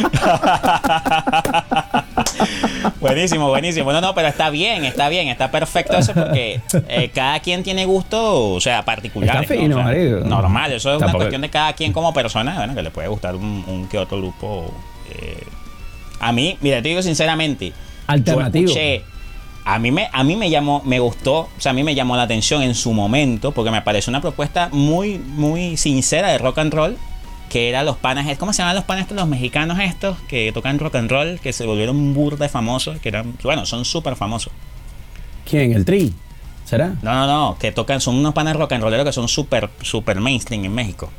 [3.00, 3.92] buenísimo, buenísimo.
[3.92, 7.84] No, no, pero está bien, está bien, está perfecto eso porque eh, cada quien tiene
[7.86, 9.42] gusto, o sea, particular.
[9.42, 10.20] Está fino, marico.
[10.26, 13.34] Normal, eso es una cuestión de cada quien como persona, bueno, que le puede gustar
[13.36, 14.72] un, un que otro grupo.
[15.14, 15.44] eh.
[16.20, 17.72] A mí, mira, te digo sinceramente,
[18.06, 18.66] Alternativo.
[18.66, 19.02] Yo escuché,
[19.64, 22.14] a mí me, a mí me llamó, me gustó, o sea, a mí me llamó
[22.16, 26.58] la atención en su momento porque me pareció una propuesta muy, muy sincera de rock
[26.58, 26.96] and roll.
[27.50, 30.78] Que era los panas, ¿cómo se llaman los panas estos, los mexicanos estos que tocan
[30.78, 34.52] rock and roll, que se volvieron burda famosos, que eran, bueno, son súper famosos.
[35.44, 35.72] ¿Quién?
[35.74, 36.14] ¿El Tri?
[36.64, 36.94] ¿Será?
[37.02, 40.20] No, no, no, que tocan, son unos panes rock and rolleros que son súper, súper
[40.20, 41.10] mainstream en México.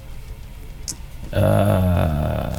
[1.34, 2.50] Ah,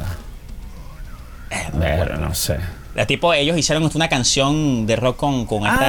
[1.79, 2.57] pero no sé.
[2.95, 5.79] La tipo, ellos hicieron una canción de rock con, con esta.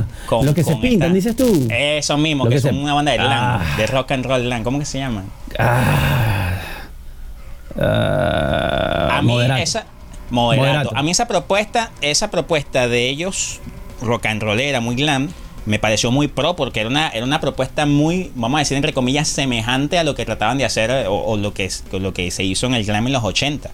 [0.00, 1.68] Ah, con- lo que se pintan, esta- dices tú.
[1.70, 3.62] Eso mismo, que, que son se- una banda de, Ah.
[3.78, 4.62] de rock and roll glam.
[4.62, 5.24] ¿Cómo que se llama?
[5.58, 6.41] Ah,
[7.80, 9.62] ah, A mí moderato.
[9.62, 9.86] esa
[10.30, 10.66] moderato.
[10.66, 10.96] Moderato.
[10.96, 13.60] A mí esa propuesta, esa propuesta de ellos
[14.00, 15.30] rock and rollera, muy glam,
[15.64, 18.92] me pareció muy pro porque era una era una propuesta muy, vamos a decir entre
[18.92, 22.30] comillas, semejante a lo que trataban de hacer eh, o, o lo que lo que
[22.30, 23.70] se hizo en el glam en los 80.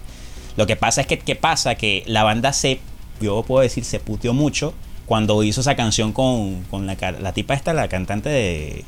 [0.55, 2.79] Lo que pasa es que qué pasa que la banda se
[3.21, 4.73] yo puedo decir se puteó mucho
[5.05, 8.85] cuando hizo esa canción con, con la, la tipa esta, la cantante de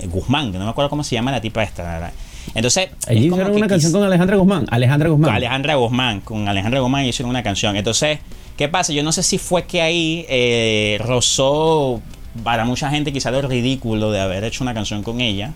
[0.00, 1.82] eh, Guzmán, no me acuerdo cómo se llama la tipa esta.
[1.82, 2.12] la verdad.
[2.54, 4.66] Entonces, Allí hicieron una canción con Alejandra Guzmán.
[4.70, 5.28] Alejandra Guzmán.
[5.28, 7.76] con Alejandra Guzmán, con Alejandra Guzmán hicieron una canción.
[7.76, 8.18] Entonces,
[8.56, 8.92] ¿qué pasa?
[8.92, 12.00] Yo no sé si fue que ahí eh, rozó
[12.44, 15.52] para mucha gente quizá lo ridículo de haber hecho una canción con ella.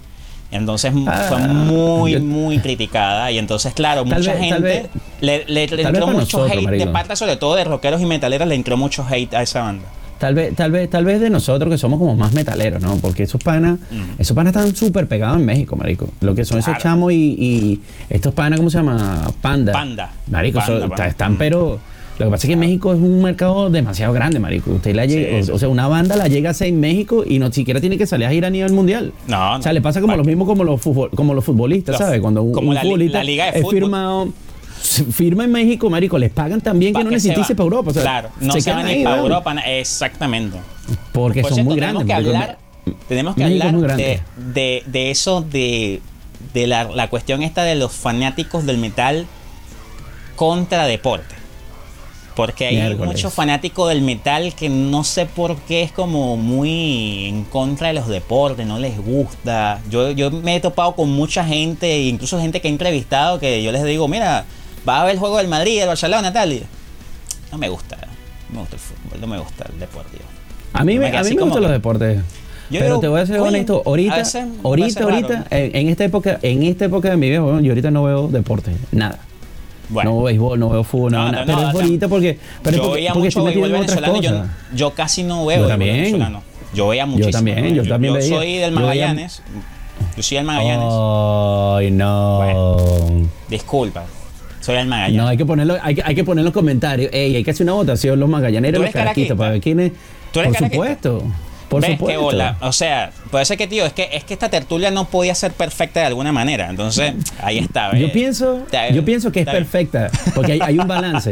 [0.51, 3.31] Entonces Ah, fue muy, yo- muy criticada.
[3.33, 4.87] Y entonces, claro, mucha vez- gente vez-
[5.21, 8.07] le, le- le tal entró mucho nosotros, hate de parte, sobre todo de rockeros y
[8.07, 9.87] metaleros, le entró mucho hate a esa banda.
[10.25, 12.97] Tal vez, tal vez, tal vez de nosotros que somos como más metaleros, ¿no?
[12.97, 13.79] Porque esos panas,
[14.19, 16.09] esos panas están súper pegados en México, marico.
[16.23, 19.31] Lo que son esos chamos y, y estos panas, ¿cómo se llama?
[19.43, 19.73] Panda.
[19.75, 20.13] Panda.
[20.31, 21.07] Marico, Panda, eso- panda.
[21.09, 21.37] están, Mm.
[21.37, 21.79] pero
[22.19, 24.71] lo que pasa es que México es un mercado demasiado grande, marico.
[24.71, 27.39] Usted la llega, Sí, o, sea, una banda la llega a ser en México y
[27.39, 29.13] no siquiera tiene que salir a ir a nivel mundial.
[29.29, 29.75] No, O sea, no.
[29.75, 32.23] le pasa como Pa- lo mismo como los, futbol- como los futbolistas, Los- ¿sabes?
[32.23, 33.75] Cuando un, como un la li- futbolista la liga de es fútbol.
[33.75, 34.29] firmado
[34.85, 37.91] firma en México, marico, les pagan también que Pa' no que se irse para Europa.
[37.91, 39.17] o sea, claro, no se, quedan van ni para.
[39.19, 39.55] Europa.
[39.67, 40.59] Exactamente.
[41.13, 42.57] Porque Por son cierto, muy tenemos grandes.
[42.85, 46.03] que tenemos que México hablar de, de, de eso, de,
[46.53, 49.27] de la, la cuestión esta de los fanáticos del metal
[50.37, 51.35] contra deporte.
[52.37, 53.13] Porque hay Miércoles.
[53.13, 57.95] muchos fanáticos del metal que no sé por qué es como muy en contra de
[57.95, 59.81] los deportes, no les gusta.
[59.89, 63.71] Yo, yo me he topado con mucha gente, incluso gente que he entrevistado, que yo
[63.71, 64.45] les digo, mira,
[64.89, 66.53] va a ver el juego del Madrid, del Barcelona, tal.
[66.53, 66.63] y,
[67.53, 67.97] no me gusta,
[68.49, 70.25] no me gusta el fútbol, no me gusta el deportivo.
[70.73, 72.19] A mí, me, a mí me gustan que- los deportes.
[72.71, 76.05] Yo pero digo, te voy a ser honesto, ahorita, veces ahorita, ahorita, en, en esta
[76.05, 79.19] época, en esta época de mi vida, bueno, yo ahorita no veo deporte, nada.
[79.91, 80.11] Bueno.
[80.11, 81.45] No veo béisbol, no veo fútbol, no, nada.
[81.45, 84.21] no, pero es bonito porque, pero yo porque, veía porque mucho béisbol venezolano.
[84.23, 84.45] Yo,
[84.75, 85.97] yo casi no veo Yo también.
[85.97, 86.43] venezolano.
[86.73, 87.33] Yo veía muchísimo.
[87.33, 88.35] también, yo también veía.
[88.35, 89.43] soy del Yo Magallanes.
[90.17, 90.89] Yo soy del Magallanes.
[90.89, 92.37] Ay, no.
[92.39, 93.29] Bueno.
[93.49, 94.05] Disculpa.
[94.65, 95.17] Soy del Magallanes.
[95.23, 97.11] No, hay que ponerlo, hay que, hay que poner en los comentarios.
[97.13, 99.35] Ey, hay que hacer una votación los magallaneros ¿Tú y los caraquista?
[99.37, 99.93] para ver quién es.
[100.33, 100.71] ¿Tú eres Por caraquista?
[101.11, 101.23] supuesto.
[101.69, 102.07] Por ¿Ves supuesto.
[102.21, 102.57] qué bola?
[102.61, 105.53] O sea, puede ser que, tío, es que, es que esta tertulia no podía ser
[105.53, 106.71] perfecta de alguna manera.
[106.71, 107.13] Entonces,
[107.43, 107.93] ahí está.
[107.97, 108.13] Yo ¿ves?
[108.13, 111.31] pienso, Está- yo pienso que es perfecta, porque hay, hay un balance.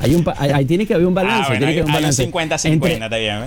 [0.00, 1.42] Hay un, hay- hay- tiene que haber un balance.
[1.44, 2.22] Ah, bueno, tiene que haber un hay un balance.
[2.30, 3.38] 50-50, Entre- está bien.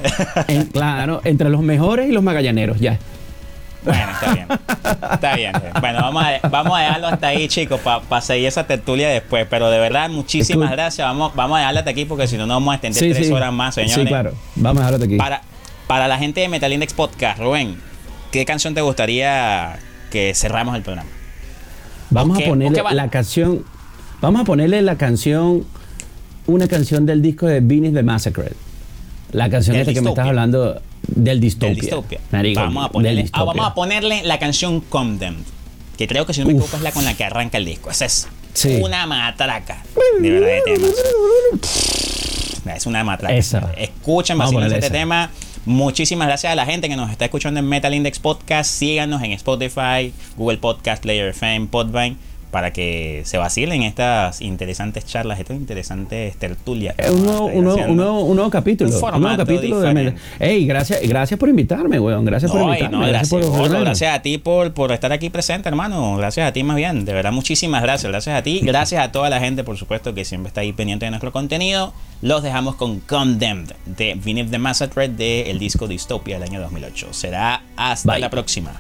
[0.48, 2.98] en- claro, entre los mejores y los magallaneros, ya.
[3.84, 4.48] Bueno, está bien.
[5.14, 5.52] Está bien.
[5.80, 9.48] Bueno, vamos a, vamos a dejarlo hasta ahí, chicos, para seguir esa tertulia después.
[9.50, 11.08] Pero de verdad, muchísimas gracias.
[11.08, 13.28] Vamos, vamos a dejarla hasta aquí porque si no, nos vamos a extender Sí, tres
[13.28, 13.34] sí.
[13.34, 13.96] horas más, señores.
[13.96, 14.34] Sí, claro.
[14.56, 15.18] Vamos a dejarlo aquí.
[15.18, 15.42] Para,
[15.88, 17.78] para la gente de Metal Index Podcast, Rubén,
[18.32, 19.80] ¿qué canción te gustaría
[20.12, 21.10] que cerramos el programa?
[22.10, 23.64] Vamos ¿O qué- a ponerle la canción.
[24.22, 25.66] Vamos a ponerle la canción.
[26.48, 28.52] Una canción del disco de Beanies the Massacre.
[29.32, 31.70] La canción esta que me estás hablando del Dystopia.
[31.74, 32.20] Del Dystopia.
[32.32, 33.46] Marico, vamos, a del ponerle, ah, Dystopia.
[33.46, 35.44] vamos a ponerle la canción Condemned.
[35.98, 37.90] Que creo que si no me equivoco es la con la que arranca el disco.
[37.92, 38.80] Esa es Sí.
[38.82, 39.84] una matraca.
[40.20, 40.92] De verdad de temas.
[42.76, 43.34] Es una matraca.
[43.36, 43.72] Esa.
[43.78, 44.90] Escuchen, este esa.
[44.92, 45.32] tema.
[45.66, 48.70] Muchísimas gracias a la gente que nos está escuchando en Metal Index Podcast.
[48.72, 52.16] Síganos en Spotify, Google Podcast, Player FM, Podvine,
[52.52, 56.96] para que se vacilen estas interesantes charlas, estas interesantes tertulias.
[56.96, 58.90] que Es un nuevo, un, nuevo, un, nuevo, un nuevo capítulo.
[58.90, 60.16] Un Un, nuevo capítulo de.
[60.40, 62.26] Ey, gracias, gracias por invitarme, weón.
[62.26, 62.98] Gracias por No, invitarme.
[62.98, 66.18] no, gracias, por gracias a ti por, por estar aquí presente, hermano.
[66.18, 67.06] Gracias a ti más bien.
[67.06, 68.12] De verdad, muchísimas gracias.
[68.12, 68.60] Gracias a ti.
[68.64, 71.94] Gracias a toda la gente, por supuesto, que siempre está ahí pendiente de nuestro contenido.
[72.22, 77.14] Los dejamos con Condemned de Vinip the Massacre del disco Dystopia del año 2008.
[77.14, 78.22] Será hasta Bye.
[78.22, 78.72] la próxima.